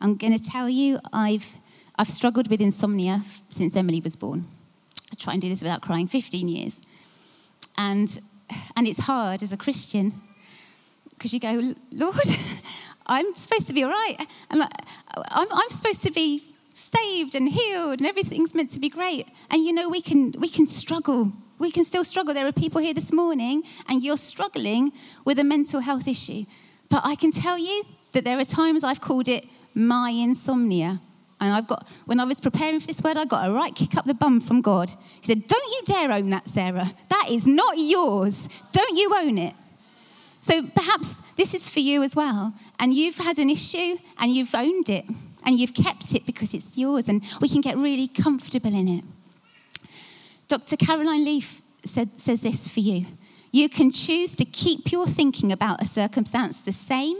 I'm 0.00 0.16
going 0.16 0.36
to 0.36 0.44
tell 0.44 0.68
you, 0.68 0.98
I've, 1.12 1.56
I've 1.96 2.08
struggled 2.08 2.48
with 2.48 2.60
insomnia 2.60 3.22
since 3.48 3.76
Emily 3.76 4.00
was 4.00 4.16
born. 4.16 4.46
I 5.12 5.14
try 5.16 5.34
and 5.34 5.42
do 5.42 5.48
this 5.48 5.62
without 5.62 5.80
crying, 5.80 6.08
15 6.08 6.48
years. 6.48 6.80
And, 7.76 8.20
and 8.76 8.86
it's 8.86 9.00
hard 9.00 9.42
as 9.42 9.52
a 9.52 9.56
Christian 9.56 10.14
because 11.10 11.32
you 11.32 11.40
go, 11.40 11.74
Lord, 11.92 12.16
I'm 13.06 13.34
supposed 13.34 13.66
to 13.68 13.74
be 13.74 13.84
all 13.84 13.90
right. 13.90 14.16
And 14.50 14.62
I'm, 14.62 15.48
I'm 15.52 15.70
supposed 15.70 16.02
to 16.04 16.10
be 16.10 16.42
saved 16.74 17.34
and 17.34 17.48
healed 17.48 18.00
and 18.00 18.06
everything's 18.06 18.54
meant 18.54 18.70
to 18.70 18.80
be 18.80 18.88
great. 18.88 19.26
And 19.50 19.64
you 19.64 19.72
know, 19.72 19.88
we 19.88 20.00
can, 20.00 20.32
we 20.38 20.48
can 20.48 20.66
struggle. 20.66 21.32
We 21.58 21.70
can 21.70 21.84
still 21.84 22.04
struggle. 22.04 22.34
There 22.34 22.46
are 22.46 22.52
people 22.52 22.80
here 22.80 22.94
this 22.94 23.12
morning 23.12 23.62
and 23.88 24.02
you're 24.02 24.16
struggling 24.16 24.92
with 25.24 25.38
a 25.38 25.44
mental 25.44 25.80
health 25.80 26.08
issue. 26.08 26.44
But 26.88 27.02
I 27.04 27.14
can 27.14 27.30
tell 27.30 27.58
you 27.58 27.84
that 28.12 28.24
there 28.24 28.38
are 28.38 28.44
times 28.44 28.84
I've 28.84 29.00
called 29.00 29.28
it 29.28 29.46
my 29.74 30.10
insomnia. 30.10 31.00
And 31.40 31.52
I've 31.52 31.66
got, 31.66 31.88
when 32.04 32.20
I 32.20 32.24
was 32.24 32.40
preparing 32.40 32.78
for 32.78 32.86
this 32.86 33.02
word, 33.02 33.16
I 33.16 33.24
got 33.24 33.48
a 33.48 33.52
right 33.52 33.74
kick 33.74 33.96
up 33.96 34.04
the 34.04 34.14
bum 34.14 34.40
from 34.40 34.60
God. 34.60 34.90
He 35.20 35.26
said, 35.26 35.48
Don't 35.48 35.72
you 35.72 35.82
dare 35.86 36.12
own 36.12 36.30
that, 36.30 36.48
Sarah. 36.48 36.88
That 37.08 37.26
is 37.30 37.48
not 37.48 37.74
yours. 37.78 38.48
Don't 38.70 38.96
you 38.96 39.12
own 39.16 39.38
it. 39.38 39.54
So 40.42 40.62
perhaps 40.62 41.14
this 41.36 41.54
is 41.54 41.68
for 41.68 41.80
you 41.80 42.02
as 42.02 42.14
well. 42.14 42.52
And 42.78 42.92
you've 42.92 43.16
had 43.16 43.38
an 43.38 43.48
issue 43.48 43.96
and 44.18 44.30
you've 44.30 44.54
owned 44.54 44.90
it 44.90 45.06
and 45.44 45.58
you've 45.58 45.72
kept 45.72 46.14
it 46.14 46.26
because 46.26 46.54
it's 46.54 46.78
yours, 46.78 47.08
and 47.08 47.20
we 47.40 47.48
can 47.48 47.60
get 47.60 47.76
really 47.76 48.06
comfortable 48.06 48.72
in 48.72 48.86
it. 48.86 49.04
Dr. 50.46 50.76
Caroline 50.76 51.24
Leaf 51.24 51.60
said, 51.84 52.20
says 52.20 52.42
this 52.42 52.68
for 52.68 52.78
you 52.78 53.06
you 53.52 53.68
can 53.68 53.90
choose 53.90 54.34
to 54.36 54.46
keep 54.46 54.90
your 54.90 55.06
thinking 55.06 55.52
about 55.52 55.82
a 55.82 55.84
circumstance 55.84 56.62
the 56.62 56.72
same, 56.72 57.18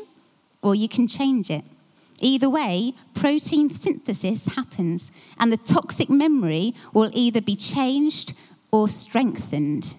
or 0.62 0.74
you 0.74 0.88
can 0.88 1.06
change 1.06 1.50
it. 1.50 1.62
Either 2.20 2.48
way, 2.48 2.94
protein 3.14 3.68
synthesis 3.68 4.46
happens, 4.46 5.12
and 5.38 5.52
the 5.52 5.58
toxic 5.58 6.08
memory 6.08 6.74
will 6.94 7.10
either 7.12 7.42
be 7.42 7.54
changed 7.54 8.32
or 8.70 8.88
strengthened. 8.88 9.94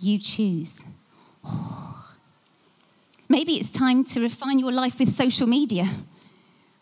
You 0.00 0.18
choose. 0.20 0.84
Oh. 1.44 1.88
Maybe 3.32 3.54
it's 3.54 3.70
time 3.70 4.04
to 4.04 4.20
refine 4.20 4.58
your 4.58 4.72
life 4.72 4.98
with 4.98 5.08
social 5.08 5.46
media. 5.46 5.88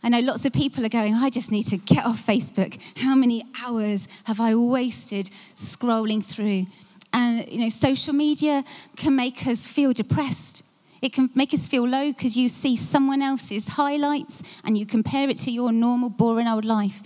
I 0.03 0.09
know 0.09 0.19
lots 0.19 0.45
of 0.45 0.53
people 0.53 0.85
are 0.85 0.89
going, 0.89 1.15
I 1.15 1.31
just 1.31 1.53
need 1.53 1.63
to 1.69 1.77
get 1.77 2.05
off 2.05 2.27
Facebook. 2.27 2.77
How 2.97 3.15
many 3.15 3.45
hours 3.63 4.09
have 4.25 4.41
I 4.41 4.57
wasted 4.57 5.27
scrolling 5.55 6.25
through? 6.25 6.67
And, 7.13 7.49
you 7.49 7.61
know, 7.61 7.69
social 7.69 8.13
media 8.13 8.65
can 8.97 9.15
make 9.15 9.47
us 9.47 9.65
feel 9.65 9.93
depressed. 9.93 10.65
It 11.01 11.13
can 11.13 11.31
make 11.37 11.55
us 11.55 11.69
feel 11.69 11.87
low 11.87 12.11
because 12.11 12.37
you 12.37 12.49
see 12.49 12.75
someone 12.75 13.23
else's 13.23 13.69
highlights 13.69 14.43
and 14.65 14.77
you 14.77 14.87
compare 14.87 15.29
it 15.31 15.37
to 15.45 15.53
your 15.53 15.71
normal, 15.71 16.11
boring 16.11 16.49
old 16.49 16.65
life. 16.65 17.01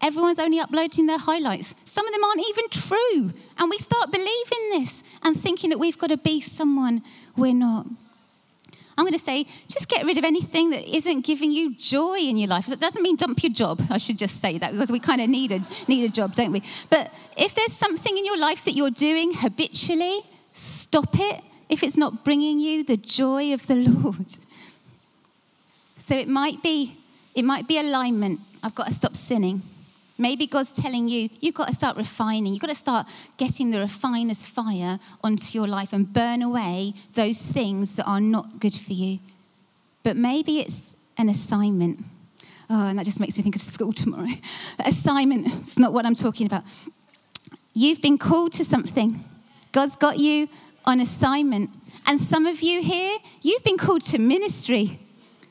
Everyone's 0.00 0.38
only 0.38 0.60
uploading 0.60 1.06
their 1.06 1.18
highlights. 1.18 1.74
Some 1.84 2.06
of 2.06 2.12
them 2.12 2.22
aren't 2.22 2.46
even 2.48 2.64
true. 2.70 3.32
And 3.58 3.70
we 3.70 3.78
start 3.78 4.12
believing 4.12 4.70
this 4.70 5.02
and 5.24 5.36
thinking 5.36 5.70
that 5.70 5.80
we've 5.80 5.98
got 5.98 6.10
to 6.10 6.16
be 6.16 6.40
someone 6.40 7.02
we're 7.36 7.54
not. 7.54 7.86
I'm 8.96 9.04
going 9.04 9.12
to 9.12 9.18
say, 9.18 9.46
just 9.66 9.88
get 9.88 10.04
rid 10.04 10.18
of 10.18 10.24
anything 10.24 10.70
that 10.70 10.88
isn't 10.88 11.24
giving 11.24 11.50
you 11.50 11.74
joy 11.74 12.18
in 12.18 12.36
your 12.36 12.48
life. 12.48 12.70
It 12.70 12.80
doesn't 12.80 13.02
mean 13.02 13.16
dump 13.16 13.42
your 13.42 13.52
job. 13.52 13.82
I 13.90 13.98
should 13.98 14.18
just 14.18 14.40
say 14.40 14.58
that 14.58 14.72
because 14.72 14.92
we 14.92 15.00
kind 15.00 15.20
of 15.20 15.28
need 15.28 15.52
a, 15.52 15.60
need 15.88 16.04
a 16.04 16.08
job, 16.08 16.34
don't 16.34 16.52
we? 16.52 16.62
But 16.90 17.12
if 17.36 17.54
there's 17.54 17.72
something 17.72 18.16
in 18.16 18.24
your 18.24 18.38
life 18.38 18.64
that 18.64 18.72
you're 18.72 18.90
doing 18.90 19.32
habitually, 19.34 20.20
stop 20.52 21.08
it 21.18 21.40
if 21.68 21.82
it's 21.82 21.96
not 21.96 22.24
bringing 22.24 22.60
you 22.60 22.84
the 22.84 22.96
joy 22.96 23.52
of 23.52 23.66
the 23.66 23.74
Lord. 23.88 24.32
So 25.96 26.14
it 26.14 26.28
might 26.28 26.62
be, 26.62 26.96
it 27.34 27.44
might 27.44 27.66
be 27.66 27.78
alignment. 27.78 28.40
I've 28.62 28.74
got 28.74 28.86
to 28.86 28.94
stop 28.94 29.16
sinning. 29.16 29.62
Maybe 30.16 30.46
God's 30.46 30.72
telling 30.72 31.08
you, 31.08 31.28
you've 31.40 31.54
got 31.54 31.68
to 31.68 31.74
start 31.74 31.96
refining. 31.96 32.52
You've 32.52 32.60
got 32.60 32.68
to 32.68 32.74
start 32.74 33.08
getting 33.36 33.72
the 33.72 33.80
refiner's 33.80 34.46
fire 34.46 35.00
onto 35.24 35.58
your 35.58 35.66
life 35.66 35.92
and 35.92 36.12
burn 36.12 36.40
away 36.40 36.94
those 37.14 37.42
things 37.42 37.96
that 37.96 38.06
are 38.06 38.20
not 38.20 38.60
good 38.60 38.74
for 38.74 38.92
you. 38.92 39.18
But 40.04 40.16
maybe 40.16 40.60
it's 40.60 40.94
an 41.18 41.28
assignment. 41.28 42.04
Oh, 42.70 42.86
and 42.86 42.98
that 42.98 43.04
just 43.04 43.18
makes 43.18 43.36
me 43.36 43.42
think 43.42 43.56
of 43.56 43.62
school 43.62 43.92
tomorrow. 43.92 44.28
assignment, 44.84 45.48
it's 45.62 45.78
not 45.78 45.92
what 45.92 46.06
I'm 46.06 46.14
talking 46.14 46.46
about. 46.46 46.62
You've 47.74 48.00
been 48.00 48.18
called 48.18 48.52
to 48.52 48.64
something, 48.64 49.24
God's 49.72 49.96
got 49.96 50.18
you 50.18 50.48
on 50.84 51.00
assignment. 51.00 51.70
And 52.06 52.20
some 52.20 52.46
of 52.46 52.62
you 52.62 52.82
here, 52.82 53.16
you've 53.42 53.64
been 53.64 53.78
called 53.78 54.02
to 54.02 54.18
ministry. 54.18 55.00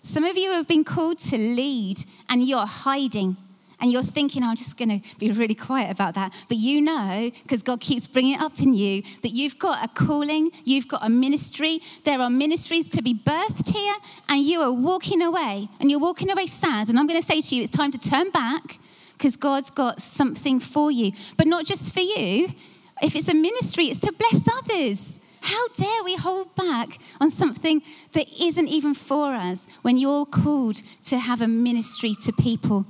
Some 0.03 0.23
of 0.23 0.37
you 0.37 0.51
have 0.51 0.67
been 0.67 0.83
called 0.83 1.17
to 1.17 1.37
lead, 1.37 1.97
and 2.29 2.45
you're 2.45 2.65
hiding 2.65 3.35
and 3.83 3.91
you're 3.91 4.01
thinking, 4.01 4.43
oh, 4.43 4.47
I'm 4.47 4.55
just 4.55 4.77
going 4.77 5.01
to 5.01 5.17
be 5.19 5.29
really 5.29 5.55
quiet 5.55 5.91
about 5.91 6.15
that. 6.15 6.33
But 6.47 6.55
you 6.55 6.79
know, 6.79 7.29
because 7.43 7.61
God 7.61 7.81
keeps 7.81 8.07
bringing 8.07 8.35
it 8.35 8.41
up 8.41 8.61
in 8.61 8.73
you, 8.73 9.01
that 9.23 9.31
you've 9.31 9.59
got 9.59 9.83
a 9.83 9.89
calling, 9.89 10.51
you've 10.63 10.87
got 10.87 11.05
a 11.05 11.09
ministry. 11.09 11.81
There 12.05 12.21
are 12.21 12.29
ministries 12.29 12.89
to 12.91 13.01
be 13.01 13.13
birthed 13.13 13.75
here, 13.75 13.93
and 14.29 14.41
you 14.41 14.61
are 14.61 14.71
walking 14.71 15.21
away, 15.21 15.67
and 15.81 15.91
you're 15.91 15.99
walking 15.99 16.31
away 16.31 16.45
sad. 16.45 16.87
And 16.87 16.97
I'm 16.97 17.07
going 17.07 17.21
to 17.21 17.27
say 17.27 17.41
to 17.41 17.55
you, 17.57 17.63
it's 17.63 17.75
time 17.75 17.91
to 17.91 17.99
turn 17.99 18.29
back 18.29 18.79
because 19.17 19.35
God's 19.35 19.69
got 19.69 20.01
something 20.01 20.61
for 20.61 20.89
you. 20.89 21.11
But 21.35 21.47
not 21.47 21.65
just 21.65 21.93
for 21.93 21.99
you. 21.99 22.53
If 23.01 23.17
it's 23.17 23.27
a 23.27 23.35
ministry, 23.35 23.87
it's 23.87 23.99
to 23.99 24.13
bless 24.13 24.47
others. 24.59 25.19
How 25.41 25.67
dare 25.75 26.03
we 26.05 26.15
hold 26.15 26.55
back 26.55 26.99
on 27.19 27.31
something 27.31 27.81
that 28.13 28.27
isn't 28.41 28.69
even 28.69 28.93
for 28.93 29.33
us 29.33 29.67
when 29.81 29.97
you're 29.97 30.25
called 30.25 30.81
to 31.07 31.17
have 31.17 31.41
a 31.41 31.49
ministry 31.49 32.15
to 32.23 32.31
people? 32.31 32.85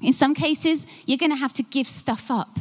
In 0.00 0.12
some 0.12 0.34
cases, 0.34 0.86
you're 1.06 1.18
going 1.18 1.32
to 1.32 1.36
have 1.36 1.52
to 1.54 1.62
give 1.62 1.88
stuff 1.88 2.30
up. 2.30 2.58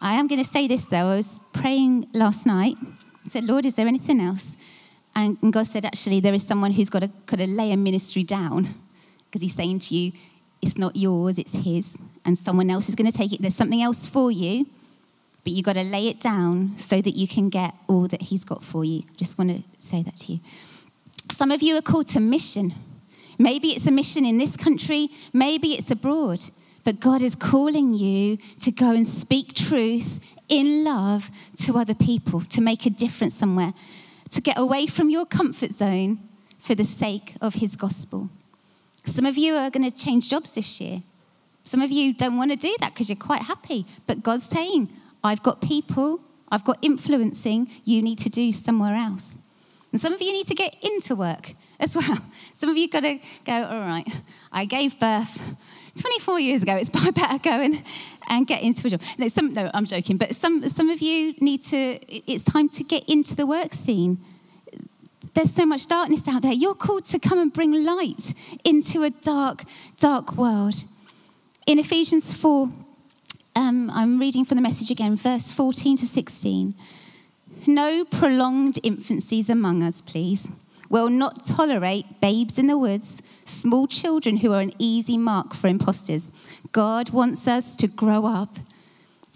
I 0.00 0.14
am 0.14 0.26
going 0.26 0.42
to 0.42 0.48
say 0.48 0.66
this 0.66 0.84
though. 0.84 1.08
I 1.08 1.16
was 1.16 1.40
praying 1.52 2.08
last 2.12 2.46
night. 2.46 2.76
I 3.26 3.28
said, 3.30 3.44
Lord, 3.44 3.64
is 3.64 3.74
there 3.74 3.86
anything 3.86 4.20
else? 4.20 4.56
And 5.16 5.38
God 5.52 5.66
said, 5.66 5.84
actually, 5.84 6.20
there 6.20 6.34
is 6.34 6.46
someone 6.46 6.72
who's 6.72 6.90
got 6.90 7.02
to 7.02 7.10
kind 7.26 7.42
of 7.42 7.48
lay 7.48 7.72
a 7.72 7.76
ministry 7.76 8.22
down 8.24 8.68
because 9.26 9.42
he's 9.42 9.54
saying 9.54 9.78
to 9.80 9.94
you, 9.94 10.12
it's 10.60 10.76
not 10.76 10.96
yours, 10.96 11.38
it's 11.38 11.54
his. 11.54 11.96
And 12.24 12.36
someone 12.36 12.70
else 12.70 12.88
is 12.88 12.94
going 12.94 13.10
to 13.10 13.16
take 13.16 13.32
it. 13.32 13.40
There's 13.40 13.54
something 13.54 13.82
else 13.82 14.06
for 14.06 14.30
you, 14.30 14.66
but 15.44 15.52
you've 15.52 15.64
got 15.64 15.74
to 15.74 15.84
lay 15.84 16.08
it 16.08 16.20
down 16.20 16.76
so 16.76 17.00
that 17.00 17.10
you 17.10 17.28
can 17.28 17.48
get 17.48 17.74
all 17.86 18.08
that 18.08 18.22
he's 18.22 18.44
got 18.44 18.62
for 18.62 18.84
you. 18.84 19.04
Just 19.16 19.38
want 19.38 19.50
to 19.50 19.62
say 19.78 20.02
that 20.02 20.16
to 20.16 20.32
you. 20.32 20.40
Some 21.30 21.50
of 21.50 21.62
you 21.62 21.76
are 21.76 21.82
called 21.82 22.08
to 22.08 22.20
mission. 22.20 22.72
Maybe 23.38 23.68
it's 23.68 23.86
a 23.86 23.90
mission 23.90 24.24
in 24.24 24.38
this 24.38 24.56
country, 24.56 25.08
maybe 25.32 25.74
it's 25.74 25.90
abroad. 25.90 26.40
But 26.84 27.00
God 27.00 27.22
is 27.22 27.34
calling 27.34 27.94
you 27.94 28.36
to 28.60 28.70
go 28.70 28.90
and 28.90 29.08
speak 29.08 29.54
truth 29.54 30.20
in 30.48 30.84
love 30.84 31.30
to 31.62 31.78
other 31.78 31.94
people, 31.94 32.42
to 32.42 32.60
make 32.60 32.84
a 32.84 32.90
difference 32.90 33.34
somewhere, 33.34 33.72
to 34.30 34.42
get 34.42 34.58
away 34.58 34.86
from 34.86 35.08
your 35.08 35.24
comfort 35.24 35.72
zone 35.72 36.18
for 36.58 36.74
the 36.74 36.84
sake 36.84 37.36
of 37.40 37.54
His 37.54 37.76
gospel. 37.76 38.28
Some 39.04 39.26
of 39.26 39.36
you 39.36 39.54
are 39.54 39.70
going 39.70 39.90
to 39.90 39.96
change 39.96 40.30
jobs 40.30 40.54
this 40.54 40.80
year. 40.80 41.02
Some 41.62 41.80
of 41.80 41.90
you 41.90 42.12
don't 42.12 42.36
want 42.36 42.50
to 42.50 42.56
do 42.56 42.74
that 42.80 42.92
because 42.92 43.08
you're 43.08 43.16
quite 43.16 43.42
happy. 43.42 43.86
But 44.06 44.22
God's 44.22 44.44
saying, 44.44 44.90
I've 45.22 45.42
got 45.42 45.62
people, 45.62 46.20
I've 46.50 46.64
got 46.64 46.78
influencing, 46.82 47.70
you 47.84 48.02
need 48.02 48.18
to 48.20 48.28
do 48.28 48.52
somewhere 48.52 48.94
else. 48.94 49.38
And 49.92 50.00
some 50.00 50.12
of 50.12 50.20
you 50.20 50.32
need 50.32 50.46
to 50.46 50.54
get 50.54 50.76
into 50.82 51.14
work 51.14 51.52
as 51.78 51.96
well. 51.96 52.18
Some 52.64 52.70
of 52.70 52.78
you 52.78 52.88
got 52.88 53.00
to 53.00 53.18
go, 53.44 53.52
all 53.52 53.80
right, 53.80 54.08
I 54.50 54.64
gave 54.64 54.98
birth 54.98 55.54
24 56.00 56.40
years 56.40 56.62
ago. 56.62 56.76
It's 56.76 56.88
by 57.04 57.10
better 57.10 57.38
go 57.38 57.50
and, 57.50 57.82
and 58.26 58.46
get 58.46 58.62
into 58.62 58.86
a 58.86 58.90
job. 58.90 59.02
No, 59.18 59.28
some, 59.28 59.52
no, 59.52 59.70
I'm 59.74 59.84
joking. 59.84 60.16
But 60.16 60.34
some, 60.34 60.66
some 60.70 60.88
of 60.88 61.02
you 61.02 61.34
need 61.40 61.60
to, 61.64 61.98
it's 62.08 62.42
time 62.42 62.70
to 62.70 62.82
get 62.82 63.06
into 63.06 63.36
the 63.36 63.46
work 63.46 63.74
scene. 63.74 64.16
There's 65.34 65.52
so 65.52 65.66
much 65.66 65.88
darkness 65.88 66.26
out 66.26 66.40
there. 66.40 66.54
You're 66.54 66.74
called 66.74 67.04
to 67.10 67.18
come 67.18 67.38
and 67.38 67.52
bring 67.52 67.84
light 67.84 68.32
into 68.64 69.02
a 69.02 69.10
dark, 69.10 69.64
dark 70.00 70.34
world. 70.34 70.86
In 71.66 71.78
Ephesians 71.78 72.32
4, 72.32 72.70
um, 73.56 73.90
I'm 73.90 74.18
reading 74.18 74.46
from 74.46 74.56
the 74.56 74.62
message 74.62 74.90
again, 74.90 75.16
verse 75.16 75.52
14 75.52 75.98
to 75.98 76.06
16. 76.06 76.72
No 77.66 78.06
prolonged 78.06 78.76
infancies 78.82 79.50
among 79.50 79.82
us, 79.82 80.00
please. 80.00 80.50
We'll 80.94 81.10
not 81.10 81.44
tolerate 81.44 82.20
babes 82.20 82.56
in 82.56 82.68
the 82.68 82.78
woods, 82.78 83.20
small 83.44 83.88
children 83.88 84.36
who 84.36 84.52
are 84.52 84.60
an 84.60 84.70
easy 84.78 85.18
mark 85.18 85.52
for 85.52 85.66
imposters. 85.66 86.30
God 86.70 87.10
wants 87.10 87.48
us 87.48 87.74
to 87.78 87.88
grow 87.88 88.26
up, 88.26 88.58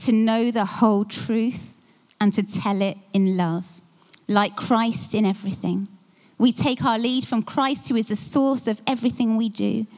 to 0.05 0.13
know 0.13 0.53
the 0.53 0.65
whole 0.65 1.05
truth, 1.05 1.77
and 2.21 2.33
to 2.35 2.45
tell 2.45 2.81
it 2.81 2.97
in 3.13 3.37
love, 3.37 3.81
like 4.29 4.55
Christ 4.55 5.17
in 5.17 5.27
everything. 5.27 5.89
We 6.39 6.53
take 6.53 6.85
our 6.85 6.97
lead 6.97 7.27
from 7.27 7.43
Christ, 7.43 7.89
who 7.89 7.97
is 7.97 8.07
the 8.07 8.15
source 8.15 8.69
of 8.69 8.81
everything 8.87 9.37
we 9.37 9.49
do. 9.49 9.89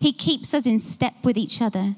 He 0.00 0.14
keeps 0.14 0.54
us 0.54 0.64
in 0.64 0.80
step 0.80 1.16
with 1.22 1.36
each 1.36 1.60
other 1.60 1.96